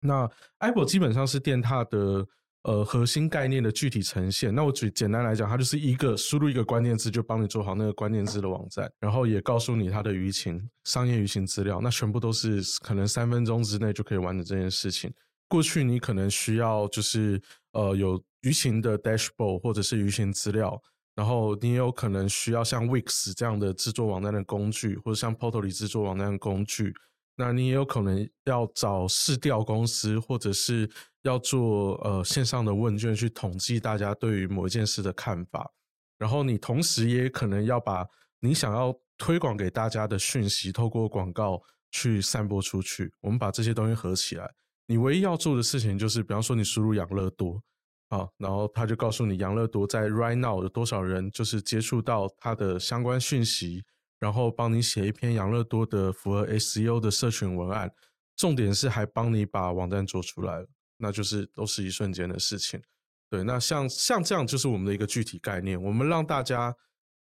[0.00, 2.28] 那 AIBO 基本上是电踏的。
[2.64, 15.12] 呃，核心概念的具体呈现，那我举简单来讲，它就是一个输入一个关键字，就帮你做好那个关键字的网站，然后也告诉你它的舆情、商业舆情资料，那全部都是可能三分钟之内就可以完成这件事情。
[15.46, 17.38] 过去你可能需要就是
[17.72, 20.80] 呃有舆情的 dashboard 或者是舆情资料，
[21.14, 26.94] 然后你也有可能需要像 Wix 这样的制作网站的工具，或者像 Portal 里制作网站的工具。
[27.36, 30.88] 那你也有可能要找市调公司，或者是
[31.24, 35.70] 要做呃线上的问卷去统计大家对于某一件事的看法，
[36.16, 38.06] 然后你同时也可能要把
[38.40, 41.60] 你想要推广给大家的讯息透过广告
[41.90, 43.12] 去散播出去。
[43.20, 44.50] 我们把这些东西合起来，
[44.86, 47.60] 你唯一要做的事情就是，比方说你输入养乐多，
[48.08, 53.82] 啊，然后他就告诉你养乐多在 right now 有多少人就是接触到它的相关讯息。
[54.20, 57.90] 然后帮你写一篇养乐多的符合 SEO 的社群文案，
[58.36, 60.66] 重点是还帮你把网站做出来了，
[60.96, 62.82] 那就是都是一瞬间的事情。
[63.30, 66.74] 对，那像像这样就是我们的一个具体概念，我们让大家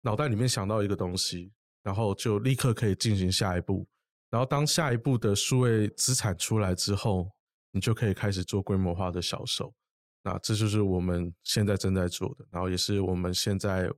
[0.02, 1.52] 脑袋里面想到一个东西，
[1.84, 3.88] 然后就立刻可以进行下一步。
[4.30, 7.30] 然后当下一步的数位资产出来之后，
[7.72, 9.74] 你就可以开始做规模化的销售。
[10.24, 13.90] 那这就是我们现在正在做的，然后也是我们现在。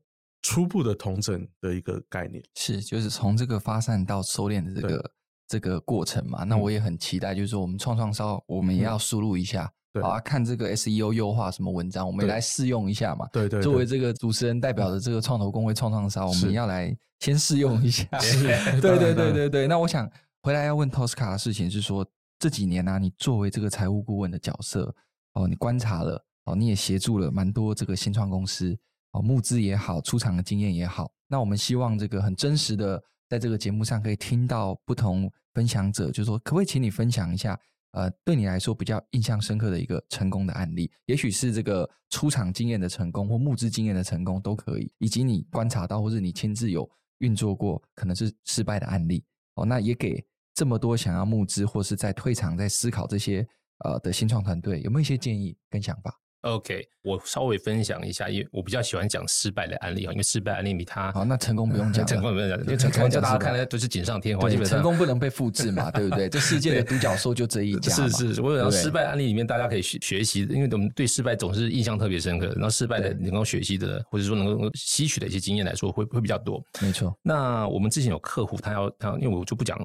[0.47, 5.11] 初步的同整的一个概念是，就是从这个发散到收敛的这个
[5.47, 6.43] 这个过程嘛。
[6.43, 13.27] 那我也很期待，就是说我们创创烧，我们也要输入一下，对啊，看这个 SEO 优化什么文章，我们也来试用一下嘛。
[13.31, 18.05] 对对，作为这个主持人代表的这个创投公会创创烧，我们要来先试用一下。
[18.81, 19.67] 对对对对对。
[19.67, 20.09] 那我想
[20.41, 22.05] 回来要问 Tosca 的事情是说，
[22.39, 24.93] 这几年呢、啊，你作为这个财务顾问的角色
[25.33, 28.77] 哦，你观察了哦，你也协助了蛮多这个新创公司。
[29.11, 33.01] 哦，募资也好，出场的经验也好，那我们希望这个很真实的，
[33.35, 37.59] 在这个节目上可以听到不同分享者，就是说，可不可以请你分享一下，
[37.91, 49.21] 呃，对你来说比较印象深刻的一个成功的案例，也许是这个出场经验的成功，或募资经验的成功都可以，以及你观察到或者你亲自有运作过可能是失败的案例。
[49.55, 53.45] 哦，那也给这么多想要募资或是在退场在思考这些
[53.79, 56.17] 呃的新创团队，有没有一些建议跟想法？
[56.45, 66.29] OK，我稍微分享一下，因为我比较喜欢讲失败的案例啊，因为失败案例比他好，那成功不用讲， 成功不用讲，因为成功叫大家看的都是锦上添花，基本上成功不能被复制嘛，对不对？
[66.29, 76.63] 这世界的独角兽就这一家，是是，我想失败案例里面大家可以学学习，因为我们对失败总是印象特别深刻，然后失败的能够学习的，或者说能够吸取的一些经验来说，会会比较多。
[76.79, 79.75] 没错，那我们之前有客户，他要他，因为我就不讲。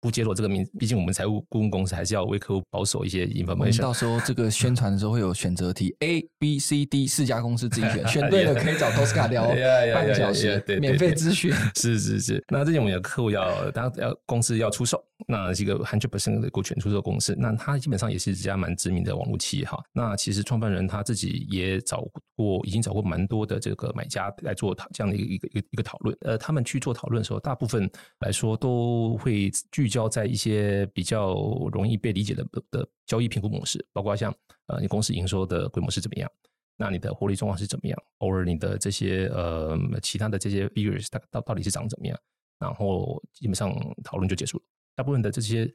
[0.00, 3.82] 不揭露这个名，毕竟我们财务顾问公司还是要为客户保守一些 information。
[3.82, 9.48] 到时候这个宣传的时候会有选择题，A、B、C、D 四家公司自己选， 选对了可以找 Tosca 聊
[9.94, 11.52] 半个小时，免费咨询。
[11.76, 12.42] 是是是。
[12.48, 19.78] 那之前我们有客户要，当要公司要出售，那这个 hundred percent 的股权出售公司，那他基本上也是一家蛮知名的网络企业哈。
[19.92, 22.02] 那其实创办人他自己也找
[22.34, 26.16] 过，已经找过蛮多的这个买家来做讨这样的一个一个一个讨论。
[26.22, 27.90] 呃，他们去做讨论的时候，大部分
[28.20, 29.90] 来说都会聚。
[29.90, 31.34] 焦在一些比较
[31.72, 34.32] 容易被理解的的交易评估模式，包括像
[34.68, 36.30] 呃，你公司营收的规模是怎么样？
[36.76, 37.98] 那你的获利状况是怎么样？
[38.18, 42.16] 偶尔你的这些呃其他的这些 figures 到到到底是长怎么样？
[42.60, 44.64] 然后基本上讨论就结束了。
[45.00, 45.66] 大部分的这些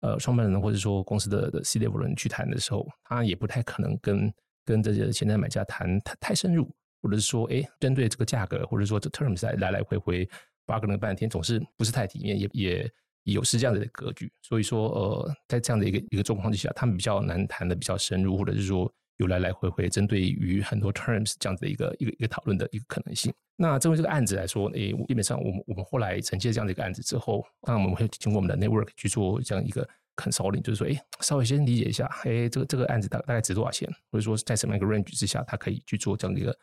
[0.00, 6.68] 呃创办人或者说公司的的 C-level 人去谈的时候，他也不太可能跟跟这些潜在买家谈太太深入，
[7.00, 10.28] 或者是说哎针对这个价格或者说这 terms 来来来回回
[10.66, 12.92] bargain 了半天，总是不是太体面，也也。
[13.24, 18.92] 有是这样的格局，所以说呃，在这样的一个一个状况之下，他们比较难谈的比较深入，或者是说
[19.22, 23.32] 有来来回回针对于很多 terms 这样子的一个一个一个讨论的一个可能性。
[23.56, 36.56] 那针对这个案子来说，诶，基本上我们我们后来承接这样的一个案子之后，当然我们会经过我们的 network 去做这样一个 consulting，就是说，诶，稍微先理解一下，诶，这个这个案子大大概值多少钱，或者说在什么样一个 range 之下，他可以去做这样的一个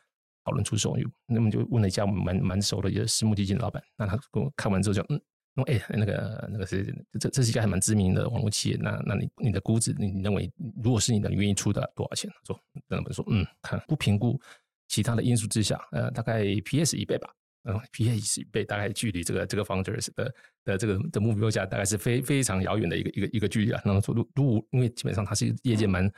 [0.44, 0.98] 讨论出售。
[1.28, 5.22] 那么就问了一家我们蛮蛮熟的一个私募基金的老板，那他跟我看完之后就嗯。
[5.68, 10.50] 哎、那个那个是这这是一家还蛮知名的网络企业，那那你你的估值，你认为
[10.82, 12.32] 如果是你的，你愿意出的多少钱？
[12.48, 14.40] 说，那么说，嗯，看不评估
[14.88, 17.30] 其他的因素之下，呃，大概 PS 一倍吧，
[17.64, 20.34] 嗯，PS 一倍大概距离这个这个 founders 的
[20.64, 23.82] 的这个的目标价大概是非非常遥远的一个一个一个距离啊。
[23.84, 26.10] 那么说，如如果因为基本上他是业界蛮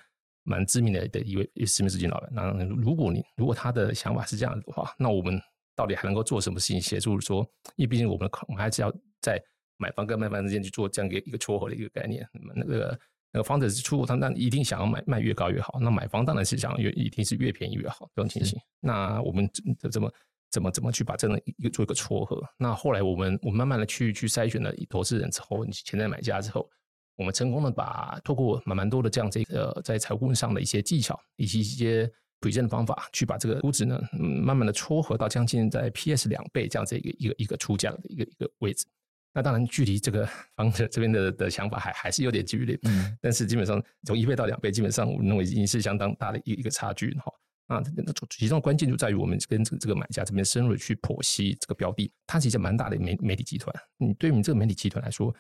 [0.43, 5.41] 蛮知名的的一位私募基金老板，那如果你如果他的想法是这样子的话，那我们
[5.75, 7.41] 到底还能够做什么事情协助说？
[7.75, 8.93] 因为毕竟我们我们还是要。
[9.21, 9.41] 在
[9.77, 12.99] 买方跟卖方之间去做这样一个一个撮合的一个概念，那么那个
[13.31, 18.59] 那个 founders 出，他那一定想要买卖越高越好，那买方当然是想要越一定是越便宜越好这种情形。
[18.79, 19.49] 那我们
[19.89, 20.13] 怎么
[20.51, 22.43] 怎么怎么去把这样一个做一个撮合？
[22.57, 26.69] 那后来我们我们慢慢的去去筛选了投资人之后，潜在买家之后，
[27.15, 32.11] 我们成功的把透过蛮蛮多的这样这个在财务上的一些技巧以及一些
[32.41, 38.85] present 的方法，去把这个估值呢，慢慢的撮合到将近在 PS 两倍这样子一个一个一个出价的一个一个位置。
[39.33, 47.31] 那当然，距离这个 房子这边的的想法还还是有点距离，嗯，但是基本上从一倍到两倍，基本上我认为已经是相当大的一一个差距哈。
[47.67, 53.73] 那那其中的关键就在于我们跟这个这个买家这边深入去剖析这个标的，它是一家蛮大的媒媒体集团。
[53.97, 55.33] 你对于你这个媒体集团来说，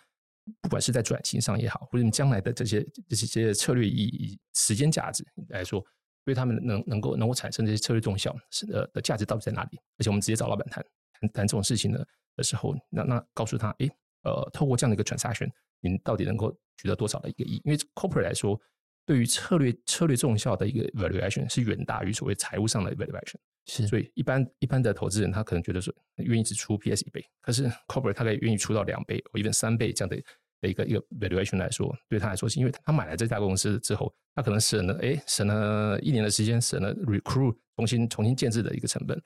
[0.61, 5.85] 不管是在转型上也好，或者你将来的这些这些策略意义、时间价值来说，
[6.23, 9.77] 对他们能能够能够产生这些策略动效是的的价值到底在哪里？
[9.97, 10.81] 而且我们直接找老板谈
[11.19, 11.99] 谈谈这种事情呢。
[12.41, 13.87] 的时候，那那告诉他，哎，
[14.23, 17.61] 呃，透过这样的一个 transaction，你到底能够取得多少的一个亿？
[17.63, 18.59] 因为 corporate 来说，
[19.05, 23.35] 对于策略策略重效的一个 valuation 是远大于所谓财务上的 valuation。
[23.67, 30.19] 是，所以一般一般的投资人他可能觉得说，愿意只出 PS 一倍，可是 corporate 他可以愿意出到两倍或一三倍这样的
[30.61, 39.21] 的一个一个 valuation 来说，对他来说是因为他买了这家公司之后，他可能省了哎省了一年的时间，省了 recruit 重新重新建制的一个成本。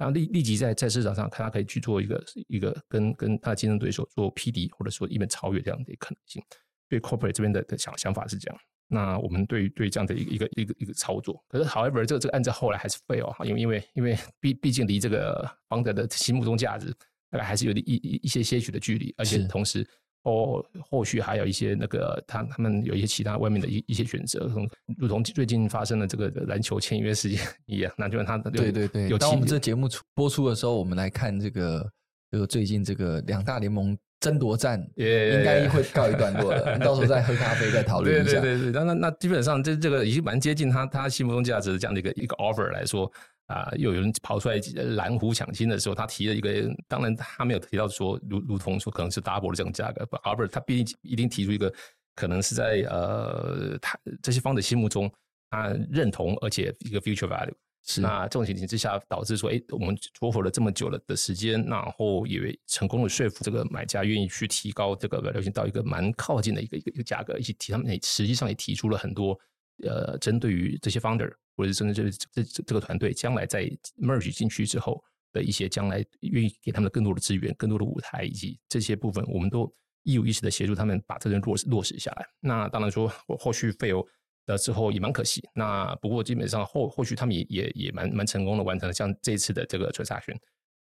[0.00, 6.42] 然后立立即在在市场上，看他可以去做一个一个跟跟他的竞争对手做匹敌，或者说一本超越这样的可能性。
[6.88, 8.60] 对 corporate 这边的的想想法是这样。
[8.88, 16.90] 那我们对对这样的一个一个一个一个操作，可是 however 这个这个案子后来还是 fail 哈，因为因为因为毕毕竟离这个 founder 的心目中价值
[17.30, 19.86] 大概还是有一一一些些许的距离，而且同时。
[20.24, 24.50] 哦，后续还有一些那个，他他们有一些其他外面的一一些选择，
[24.98, 29.08] 如同最近发生的这个篮球签约事件一样，那就是他的对对对。
[29.08, 31.90] 有当我们这节目出播出的时候，我们来看这个，
[32.30, 36.78] 这个最近这个两大联盟争夺战，应该会告一段落了。
[36.84, 38.40] 到时候再喝咖啡再讨论一下。
[38.40, 43.10] 对对对，那那那基本上这这个已经蛮接近他他心目中价值的这样的一个一个 offer 来说。
[43.50, 44.60] 啊，又有人跑出来
[44.94, 51.72] 蓝湖抢亲的时候，他提了一个，当然他没有提到说，如如同说可能是 double 的这种价格，Albert 他毕竟一定提出一个，
[52.14, 55.12] 可能是在呃他这些方的心目中，
[55.50, 57.52] 他认同而且一个 future value
[57.84, 58.00] 是。
[58.00, 69.36] 那这种情形之下，导致说，哎，我们撮合了这么久了的时间，然后也成功的说服这个买家愿意去提高这个 valuation 到一个蛮靠近的一个一个一个价格，以及提他们也实际上也提出了很多
[69.82, 71.32] 呃针对于这些 founder。
[71.60, 73.64] 或者甚至这这这个团队将来在
[74.00, 79.70] merge 进去之后的一些将来愿意给他们更多的资源、更多的舞台以及这些部分，我们都
[80.04, 82.26] 一五一十的协助他们把这人落实落实下来。
[82.40, 83.06] 那当然说
[83.38, 84.06] 后续 fail
[84.46, 85.46] 了之后也蛮可惜。
[85.54, 90.36] 那不过基本上后后续他们也也也蛮蛮成功的完成了像这次的这个 transaction。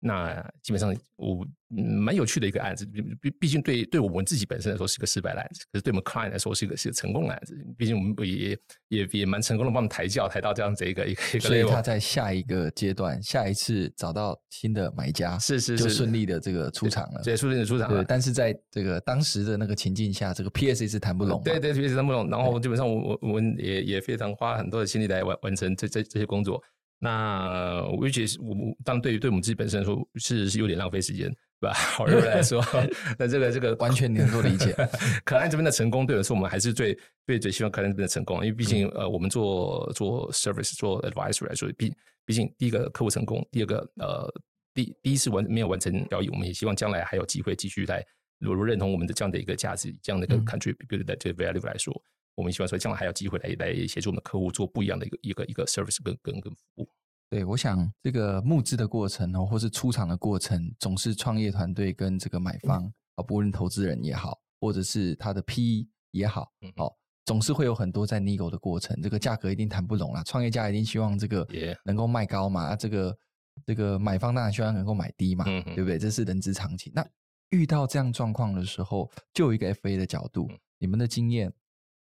[0.06, 2.86] 那基本上我蛮有趣的一个案子，
[3.20, 7.58] 毕毕竟对对我们自己本身来说是个失败的案子，可是对我们 client 来说是一个是个成功的案子。
[7.76, 8.56] 毕竟我们也
[8.90, 11.40] 也也蛮成功的，帮抬轿抬到这样子一个一个一个。
[11.40, 18.04] 所以他在下一个阶段，下一次找到新的买家，是是是，就顺利的这个出场了，对，顺利的出场了。
[18.04, 22.30] 对，但是在这个当时的那个情境下，这个 PSA 是谈不拢，对对，PSA 谈不拢。
[22.30, 26.62] 然后基本上我我我们也也非常花很多的心力来完完成这这这些工作。
[27.00, 31.30] 那我觉得，我当然对于对我们自己本身来说，是是有点浪费时间，
[31.60, 31.74] 对吧？
[31.76, 32.64] 好人来说，
[33.20, 34.74] 那这个这个完全能够理解。
[35.26, 41.94] 可兰这边的成功，对我来说，我们还是最最最希望可兰这边的成功，因为毕竟、嗯、呃，我们做做 service 做 advisory 来说，毕
[42.26, 44.34] 毕竟第一个客户成功，第二个呃，
[44.74, 48.04] 第第一次完没有完成交易，我们也希望将来还有机会继续来，
[48.40, 51.94] 如果认同我们的这样的一个价值，这样的一个 contribute 的这个 value 来说。
[52.36, 56.90] 嗯我们希望说，将来还有机会来来协助我们的客户做不一样的一个一个一个 service 跟跟跟服务。
[57.30, 66.94] 对，我想这个募资的过程哦，或是出场的过程，总是创业团队跟这个买方啊，不论投资人也好，或者是他的 PE 也好，哦，
[67.26, 70.22] 总是会有很多在 nego 的过程，这个价格一定谈不拢啦。
[70.24, 71.48] 创业家一定希望这个
[71.86, 73.18] 能够卖高嘛，啊，这个
[73.66, 75.98] 这个买方当然希望能够买低嘛，对不对？
[75.98, 76.92] 这是人之常情。
[76.94, 77.06] 那
[77.50, 81.52] 遇到这样状况的时候，就有一个 FA 的角度，你们的经验。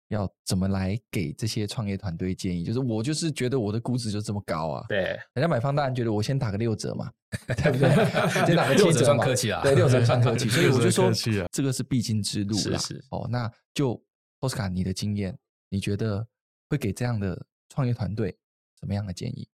[0.08, 2.64] 要怎么来给这些创业团队建议？
[2.64, 4.98] 就是我就是觉得我的估值就这么高啊，对，
[5.34, 7.10] 人家买方当然觉得我先打个六折嘛，
[7.46, 7.90] 对不对？
[8.46, 11.10] 先打个七折算，客气啊，对，六折算客气， 所以我就说
[11.50, 12.78] 这个是必经之路啦。
[12.78, 14.00] 是是哦，那就
[14.40, 15.36] 奥斯卡你的经验，
[15.68, 16.26] 你觉得
[16.68, 18.36] 会给这样的创业团队
[18.80, 19.48] 什么样的建议？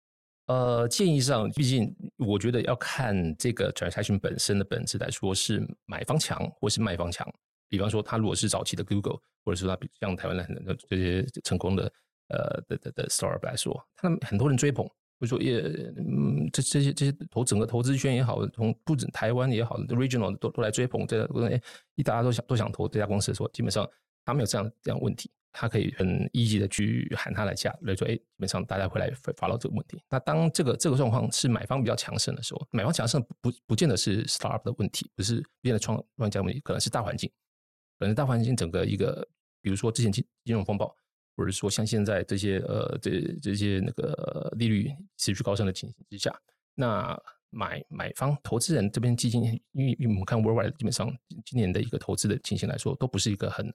[0.47, 7.25] 呃，建议上，毕竟我觉得要看这个 transaction 本身的本质来说，是买方强或是卖方强。
[7.71, 11.93] 比方说，他如果是早期的 Google，或者说他像台湾的很多这些成功的
[12.29, 15.61] 呃的的的 startup 来说，他们很多人追捧，或者说也
[15.97, 21.61] 嗯这这些这些投整个投资圈也好，从不止台湾也好，regional 都都来追捧这个，哎，
[21.95, 23.89] 一大家都想都想投这家公司的时候，基本上
[24.25, 30.03] 他没有这样这样问题，他可以很 easy 的去喊他来价来说，哎，基本上大家会来 follow 这个问题。
[30.11, 37.31] 那当这个这个状况是买方比较强盛的时候，买方强盛不不见得是 startup 的问题，不是不见得创创业家问题，可能是大环境。
[38.01, 39.29] 可能大环境整个一个，
[39.61, 40.97] 比如说之前金金融风暴，
[41.37, 46.35] 或者说像现在这些呃这这些那个利率持续高升的情形之下，
[46.75, 47.15] 那
[47.51, 49.43] 买买方投资人这边基金，
[49.73, 53.71] 因为因为我们看 worldwide 基本上今年的一个投资的情形来说，都不是一个很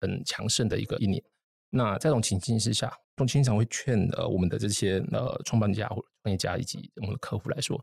[0.00, 1.22] 很强盛的一个一年。
[1.70, 7.80] 那在这种情境之下，我经常会劝呃我们的这些呃创办家或者创业家以及我们的客户来说，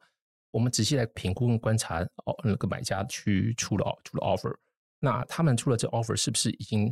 [0.52, 4.54] 我们仔细来评估跟观察哦那个买家去出了出了 offer。
[5.06, 6.92] 那他们出了这 offer 是不是已经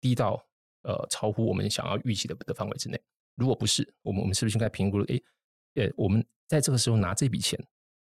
[0.00, 0.40] 低到
[0.82, 3.00] 呃超乎我们想要预期的的范围之内？
[3.34, 5.04] 如果不是，我们我们是不是应该评估了？
[5.06, 5.22] 诶，
[5.74, 7.58] 呃，我们在这个时候拿这笔钱，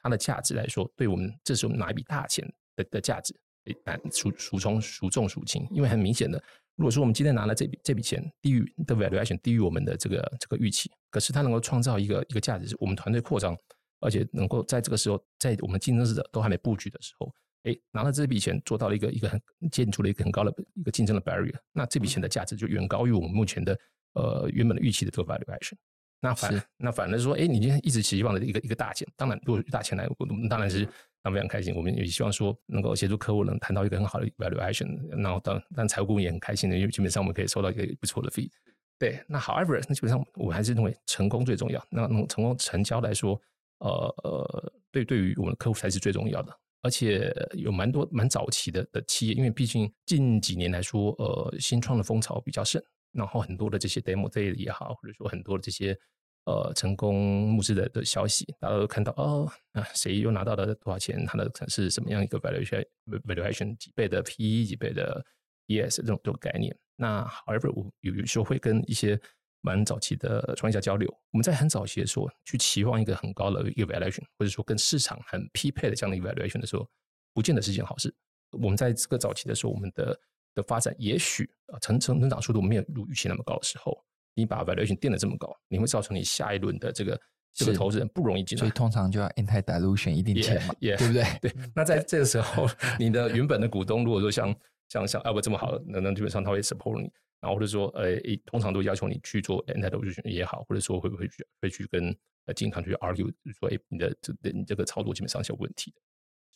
[0.02, 3.34] 它的价值来说，对我们这时候拿一笔大钱的的价值，
[3.64, 3.74] 诶，
[4.12, 5.66] 孰孰重孰重孰轻？
[5.72, 6.42] 因为很明显的，
[6.76, 13.58] 如果说我们今天拿了这笔这笔钱低于的 valuation 低于我们的这个这个预期，可是它能够创造一个一个价值，是我们团队扩张，
[14.02, 17.32] 而且能够在这个时候，在我们竞争者都还没布局的时候。
[17.64, 19.42] 哎，拿了这笔钱做到了一个一个很
[19.72, 23.78] 建筑了一个很高的一个竞争的 barrier，那这笔钱的价值就远高于我们目前的
[24.14, 25.74] 呃原本的预期的这个 valuation。
[26.22, 30.86] 那反那反而说，哎，你今天一直期望的一个一个大钱，当然如果大钱来，我们当然是
[31.24, 31.74] 非常开心。
[31.74, 38.50] 我们也希望说能够协助客户能谈到一个很好的 valuation，然后当但财务顾问也很开心的，因为基本上我们可以收到一个不错的 fee。
[38.98, 41.82] 对，那 however，那基本上我还是认为成功最重要。
[41.90, 43.42] 那从成功成交来说，
[43.78, 43.90] 呃
[44.24, 46.54] 呃，对对于我们的客户才是最重要的。
[46.82, 55.98] 而且有蛮多蛮早期的的企业，因为毕竟近几年来说，呃，新创的风潮比较盛，然后很多的这些 demo day 也好，或者说很多的这些
[56.46, 62.86] 呃成功募资的的消息，大家都看到哦，啊，谁又拿到了多少钱，他的是什么样一个 valuation
[63.26, 65.26] valuation 几倍的 PE 几倍的
[65.68, 66.76] ES 这种这种概念。
[66.96, 69.20] 那 however，我有时候会跟一些
[69.62, 76.88] 蛮早期的创业家交流，我们在很早期的时候去期望一个很高的一个 valuation，或者说跟市场很匹配的这样的一个 valuation 的时候，
[77.34, 78.14] 不见得是件好事。
[78.52, 80.20] 我们在这个早期的时候，我们的
[80.56, 83.98] 的发展也许啊成成成长速度没有如预期那么高的时候，
[84.34, 87.20] 你把 valuation 垫得这么高，你会造成你下一轮的这个
[87.54, 88.60] 这个投资人不容易进来。
[88.60, 91.24] 所以通常就要 anti dilution 一定钱嘛，yeah, yeah, 对不对？
[91.42, 91.54] 对。
[91.76, 92.66] 那在这个时候，
[92.98, 94.56] 你的原本的股东如果说像
[94.88, 97.12] 像像 Albert 这么好，那那基本上他会 support 你。
[97.42, 102.16] 然后或者说呃，通常都要求你去做 anti-dilution 也好，或者说会不会去会去跟
[102.46, 106.02] 呃经常去 argue 说，哎，你的这你这个操作基本上是有问题的。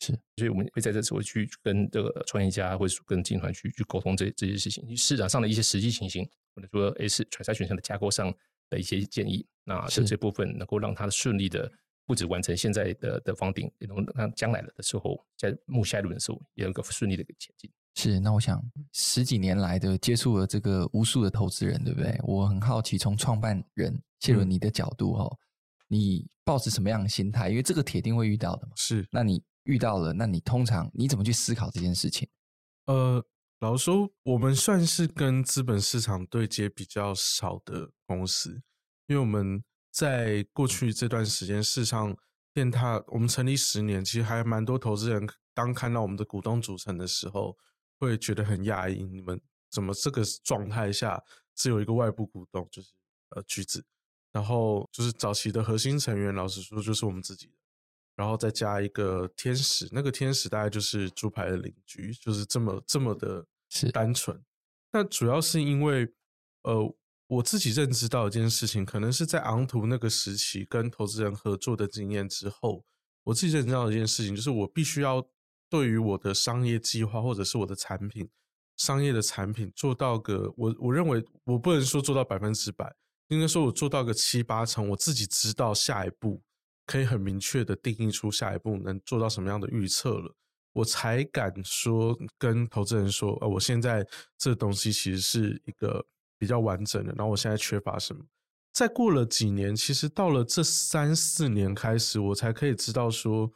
[0.00, 8.34] 是，所以我们会在这时候去跟这个创业家或者跟经团去去沟通这这些事情，市场上的一些实际情形，或者说诶是 transaction 的架构上
[8.68, 11.70] 的一些建议，那这这部分能够让他顺利的
[12.04, 17.70] 不止完成现在的的 funding，也能让将来的时候在目下一轮的时候也有一个顺利的一个前进。
[17.94, 22.18] 是，那我想十几年来的接触了这个无数的投资人，对不对？
[22.24, 25.38] 我很好奇，从创办人谢伦你的角度哈、哦，
[25.88, 27.48] 你抱持什么样的心态？
[27.50, 28.72] 因为这个铁定会遇到的嘛。
[28.76, 29.42] 是，那你。
[29.64, 32.28] 遇到了，那你通常你怎么去思考这件事情？
[32.84, 33.24] 呃，
[33.60, 38.60] 老实说，我们算是跟资本市场对接比较少的公司，
[39.06, 42.14] 因为我们在过去这段时间，事实上，
[42.52, 47.56] 电獭我们成立十年，其实还蛮多投资人当看到我们的股东组成的时候，
[48.04, 49.40] 会觉得很讶异，你们
[49.70, 51.22] 怎么这个状态下
[51.54, 52.92] 只有一个外部股东，就是
[53.30, 53.84] 呃橘子，
[54.32, 57.52] 然后就是早期的核心成员，老实说就是我们自己的。
[58.16, 63.44] 然后再加一个天使，那个天使大概就是猪排的邻居，就是这么这么的
[63.92, 64.40] 单纯。
[64.92, 66.08] 那主要是因为，
[66.62, 66.94] 呃，
[67.26, 72.84] 我自己认知到一件事情，可能是在昂图那个时期跟投资人合作的经验之后，
[73.24, 75.20] 我自己认知到一件事情，就是我必须要
[75.74, 78.28] 对于我的商业计划或者是我的产品，
[78.76, 82.94] 商业的产品做到个我我认为我不能说做到百分之百，
[83.26, 86.40] 应该说我做到个七八成，我自己知道下一步。
[86.86, 90.32] 可以很明确的定义出下一步能做到什么样的预测了，
[90.74, 94.06] 我才敢说跟投资人说，呃，我现在
[94.36, 96.04] 这东西其实是一个
[96.38, 98.22] 比较完整的，然后我现在缺乏什么。
[98.74, 103.50] 再过了几年，其实到了这三四年开始，我才可以知道说，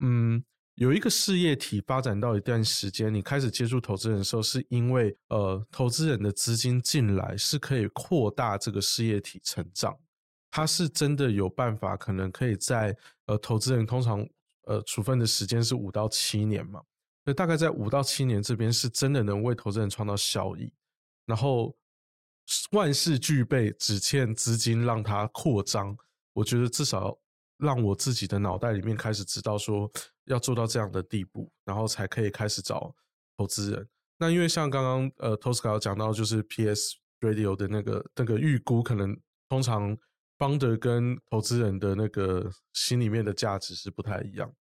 [0.00, 0.44] 嗯，
[0.76, 9.96] 有一个事业体发展到一段时间，你开始接触投资人的时候，是因为呃，投资人的资金进来是可以扩大这个事业体成长。
[10.50, 12.96] 他是真的有办法，可能可以在
[13.26, 14.26] 呃，投资人通常
[14.66, 16.82] 呃处分的时间是五到七年嘛，
[17.24, 20.72] 那大概在五到七年这边是真的能为投资人创造效益，
[21.26, 21.76] 然后
[22.72, 25.96] 万事俱备，只欠资金让它扩张。
[26.32, 27.16] 我觉得至少
[27.58, 29.90] 让我自己的脑袋里面开始知道说
[30.26, 32.94] 要做到这样的地步，然后才可以开始找
[33.36, 33.88] 投资人。
[34.18, 39.16] 那因为像刚刚呃，Tosca 讲到就是 PS Radio 的那个那个预估，可能
[39.48, 39.96] 通常。
[40.36, 44.52] 邦德跟投资人的那个心里面的价值是不太一样，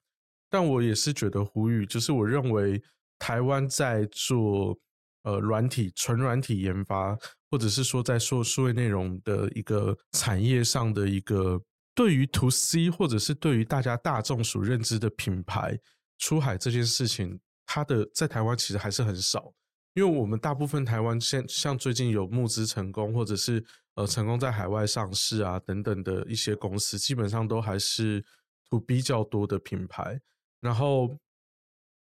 [0.47, 2.81] 但我也是觉得呼吁，就是我认为
[3.17, 4.77] 台湾在做
[5.23, 7.17] 呃软体纯软体研发，
[7.49, 11.59] 或者是说在说数位内容的一个产业上的一个
[11.95, 15.79] 对于 To C 或者是对于大家大众所认知的品牌
[16.17, 19.53] 出海这件事情，它的在台湾其实还是很少。
[19.93, 23.63] 因为我们大部分台湾像像最近有募资成功，或者是
[23.93, 28.25] 呃成功在海外上市啊等等的一些公司，基本上都还是
[28.71, 30.19] to B 较多的品牌。
[30.61, 31.15] 然后，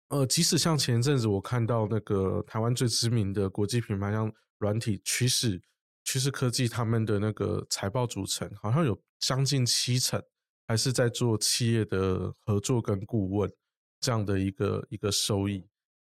[0.09, 5.59] 呃，即使像前一阵子我看到那个台湾最知名的国际品牌，像软体趋势
[6.05, 10.23] 趋势科技，他们的那个财报组成好像有将近七成
[10.67, 13.53] 还是在做企业的合作跟顾问
[14.01, 15.67] 这样的一个一个收益。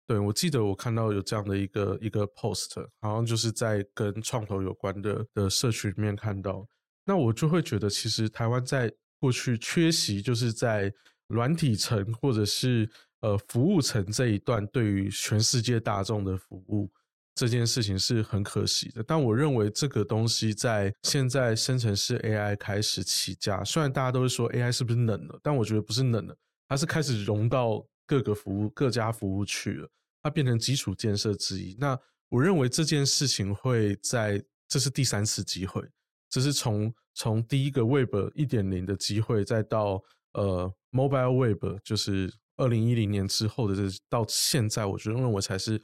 [0.07, 6.67] 对，我记得我看到有这样的一个一个 post，好像就是在跟创投有关的的社群里面看到，
[7.05, 10.91] 那我就会觉得，其实台湾在过去缺席，就是在
[11.27, 16.91] 软体层或者是呃服务层这一段，对于全世界大众的服务
[17.39, 19.01] 这件事情是很可惜的。
[19.01, 26.35] 但我认为这个东西在现在生成式 AI 开始起家，虽然大家都是说 AI 是不是冷了，但我觉得不是冷了，
[26.67, 29.89] 它是开始融到各个服务各家服务去了。
[30.21, 31.77] 它变成基础建设之一。
[31.79, 35.81] 那我认为这件事情会在，这是第三次机会，
[36.29, 45.81] 这是从从第一个 Web 一点零的机会，再到呃 Mobile Web，就是二零一零年之后的这到现在，我觉得认为才是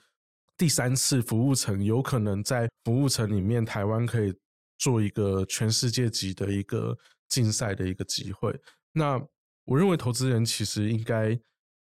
[0.57, 4.33] 第三次服务层有可能在服务层里面，台湾可以
[4.77, 6.97] 做一个全世界级的一个
[7.29, 8.59] 竞赛的一个机会。
[8.91, 9.21] 那
[9.65, 11.39] 我认为投资人其实应该。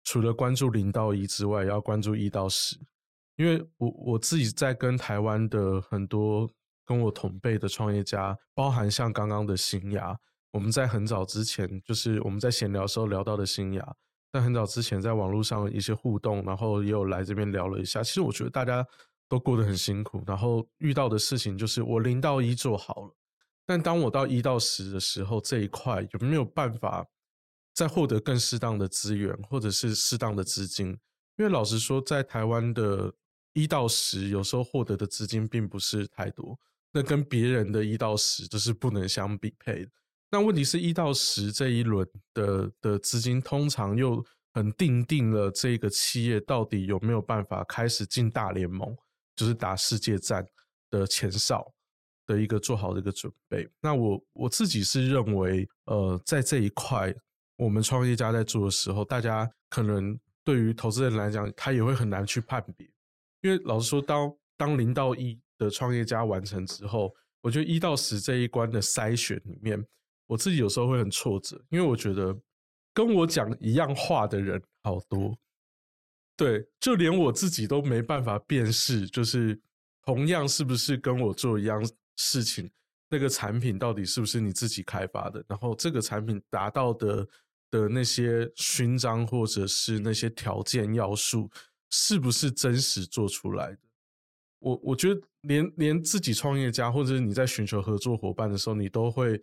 [0.05, 2.79] 除了关注零到一之外，要关注一到十，
[3.37, 6.51] 因为我我自己在跟台湾的很多
[6.87, 10.19] 跟我同辈的创业家，包含像刚刚的新芽，
[10.51, 13.97] 我们在很早之前，就是我们在闲聊时候聊到的新芽，
[14.33, 18.03] 在很早之前在网络上一些互动，然后也有来这边聊了一下。
[18.03, 18.87] 其实我觉得大家
[19.29, 23.16] 都过得很辛苦，然后遇到的事情就是我零到一做好了，
[23.66, 27.07] 但当我到一到十的时候，这一块有没有办法？
[27.74, 30.89] 再获得更适当的资源，或者是适当的资金，
[31.37, 33.14] 因为老实说，在台湾的
[33.53, 36.59] 一到十，有时候获得的资金并不是太多，
[36.91, 39.91] 那跟别人的一到十就是不能相匹配的。
[40.31, 44.22] 那问题是一到十这一轮的的资金，通常又
[44.53, 48.95] 很定定了这个企业到底有没有办法开始进大联盟，
[49.35, 50.47] 就是打世界战
[50.91, 51.72] 的前哨
[52.26, 53.66] 的一个做好的一个准备。
[53.81, 57.14] 那我我自己是认为，呃，在这一块，
[57.57, 62.87] 我们创业家在做的时候，大家可能对于投资人来讲，他也会很难去判别，
[63.41, 69.83] 因为老实说，当当零到一的创业家完成之后，我觉得一到十这一关的筛选里面。
[70.29, 72.39] 我自己有时候会很挫折，因为我觉得
[72.93, 75.35] 跟我讲一样话的人好多，
[76.37, 79.59] 对，就连我自己都没办法辨识，就是
[80.05, 81.83] 同样是不是跟我做一样
[82.16, 82.70] 事情，
[83.09, 87.26] 那个产品到底是不是你自己开发的，然后这个产品达到的
[87.70, 91.51] 的那些勋章或者是那些条件要素，
[91.89, 93.79] 是不是真实做出来的？
[94.59, 99.43] 我我觉得连连自己创业家，或者是你在寻求合作伙伴的时候，你都会。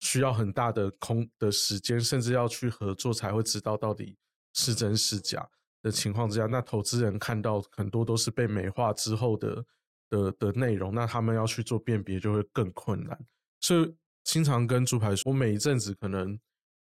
[0.00, 4.16] 需要很大的空的时间，甚至要去合作才会知道到底
[4.52, 5.48] 是真是假
[5.82, 9.64] 的情况之下，那投资人看到很多都是被美化之后的
[10.10, 13.18] 的的内容，那他们要去做辨别就会更困难。
[13.60, 16.38] 所以经常跟猪排说，我每一阵子可能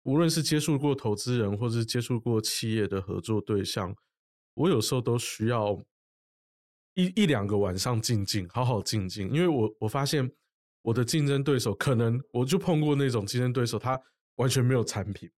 [0.04, 3.94] 无论是接触过投资人，或是接触过企业的合作对象，
[4.54, 5.76] 我有时候都需要
[6.94, 10.30] 一一两个晚上静静，好好静静，因为我我发现。
[10.82, 14.00] 我的竞争对手可能我就碰过那种竞争对手，他
[14.36, 15.30] 完全没有产品，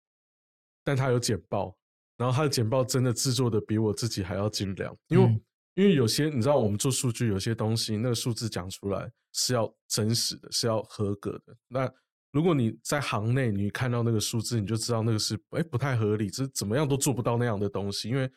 [0.83, 1.75] 但他有简报，
[2.17, 4.95] 然后他的简报真的制作的比我自己还要精良。
[5.07, 5.41] 因为、嗯、
[5.75, 11.57] 因为有些你知道，我们做数据有些东西，那个数字讲出来是要真实的，是要合格的。
[11.67, 11.91] 那
[12.31, 18.09] 如果你在行内你看到那个数字，你就知道那个是哎不太合理，这怎么样都做不到那样的东西。
[18.09, 18.31] 因为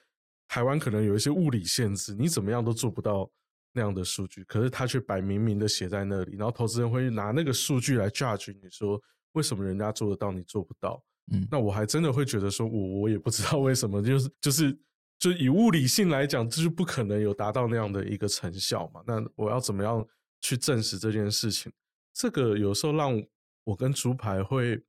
[0.48, 3.30] 台湾可能有一些物理限制，你怎么样都做不到。
[3.77, 9.03] 那样的数据，可是他却摆明明的写在那里，然后投资人会拿那个数据来 judge 你说，
[9.33, 11.03] 为什么人家做得到，你做不到？
[11.33, 14.79] 嗯，那我还真的会觉得说，我我也不知道为什么，就是就是
[15.18, 19.03] 就以物理性来讲，就是不可能有达到那样的一个成效嘛。
[19.05, 20.07] 那我要怎么样
[20.41, 21.72] 去证实这件事情？
[22.12, 23.20] 这个有时候让
[23.64, 24.81] 我跟竹排会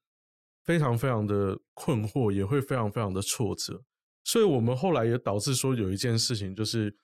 [0.64, 3.84] 非常非常的困惑，也会非常非常的挫折。
[4.24, 6.96] 所以我们后来也导致说有一件事情就是。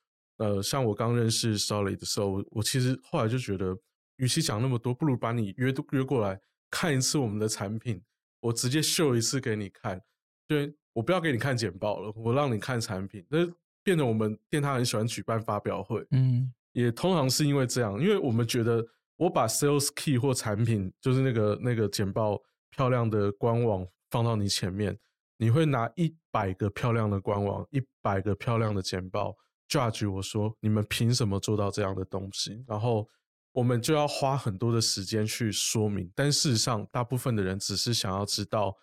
[0.41, 3.77] 呃，像我刚认识 Solly 的时候，我其实后来就觉得，
[4.17, 6.39] 与其讲那么多，不如把你约约过来
[6.71, 8.01] 看一次我们的产品，
[8.39, 10.01] 我直接秀一次给你看。
[10.47, 13.23] 对，我不要给你看简报了，我让你看产品。
[13.29, 13.47] 那
[13.83, 18.83] 变得我们电他很喜欢举办发表会，嗯，也通常是因为这样，因为我们觉得
[19.17, 24.97] 我把 Sales Key 或产品，就是那个那个简报漂亮的官网放到你前面，
[25.37, 29.37] 你会拿一百个漂亮的官网，一百个漂亮的简报。
[29.71, 32.61] Judge 我说，你们凭什么做到这样的东西？
[32.67, 33.07] 然后
[33.53, 38.75] 我们就要花很多的时间去说明，但事实上，大部分的人只是想要知道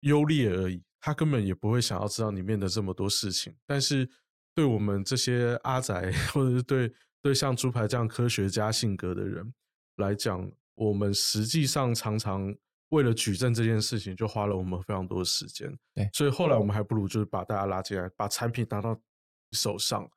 [0.00, 3.56] 优劣而已，他根本也不会想要知道里面的这么多事情。
[3.66, 4.06] 但是
[4.54, 6.92] 对我们这些阿宅，或者是对
[7.22, 9.54] 对像猪排这样科学家性格的人
[9.96, 12.54] 来讲，我们实际上常常
[12.90, 15.74] 为了举证这件事情，就花了我们非常多的时间。
[15.94, 19.00] 对，所以后来我们还不如就是把大家拉进来，把产品拿到。
[19.52, 20.08] 手上，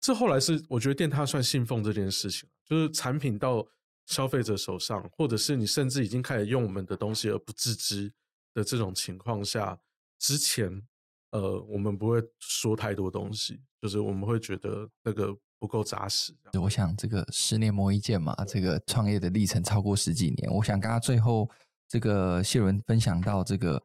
[0.00, 3.66] 这后来是我觉得电獭算信奉这件事情，就是产品到
[4.06, 8.12] 消费者手上，或者是你甚至已经开始用我们的东西而不自知
[8.54, 9.78] 的这种情况下，
[10.18, 10.82] 之前
[11.30, 16.32] 呃，我们不会说太多东西，就是我们会觉得那个不够扎实。
[16.60, 21.50] 我想这个十年磨一剑嘛，这个创业的历程超过十几年，我想刚刚最后
[21.88, 23.82] 这个谢伦分享到这个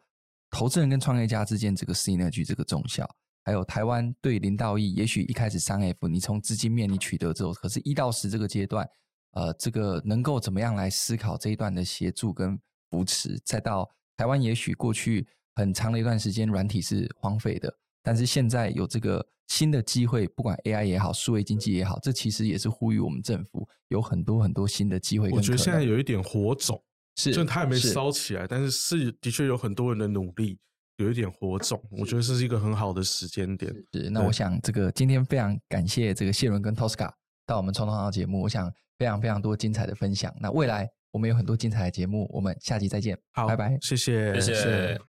[0.52, 3.10] 投资人跟创业家之间这个 synergy 这个重效。
[3.44, 8.88] 还有台湾对零到一，也许一开始三 F，你从资金面你取得之后，可是一到十这个阶段，
[9.32, 12.60] 呃，这个能够怎么样来思考这一段的协助跟
[12.90, 17.74] 扶持，再到台湾，也许过去很长的一段时间软体是荒废的，
[18.04, 25.32] 但是现在有这个新的机会，不管 AI 也好，数位经济也好，这其实也是呼吁我们政府有很多很多新的机会。
[25.32, 26.82] 我觉得现在有一点火种，
[27.16, 30.60] 是，就它还没烧起来，是，但是是的确有很多人的努力。
[30.98, 33.74] 有一点火种，我觉得这是一个很好的时间点。
[33.94, 37.10] 是，那我想这个今天非常感谢这个谢伦跟 Tosca
[37.46, 40.34] 到我们创造号节目，我想非常非常多精彩的分享。
[40.40, 43.18] 那未来我们有很多精彩的节目，我们下集再见。
[43.32, 44.54] 好，拜拜，谢谢，谢谢。
[44.54, 45.11] 谢谢。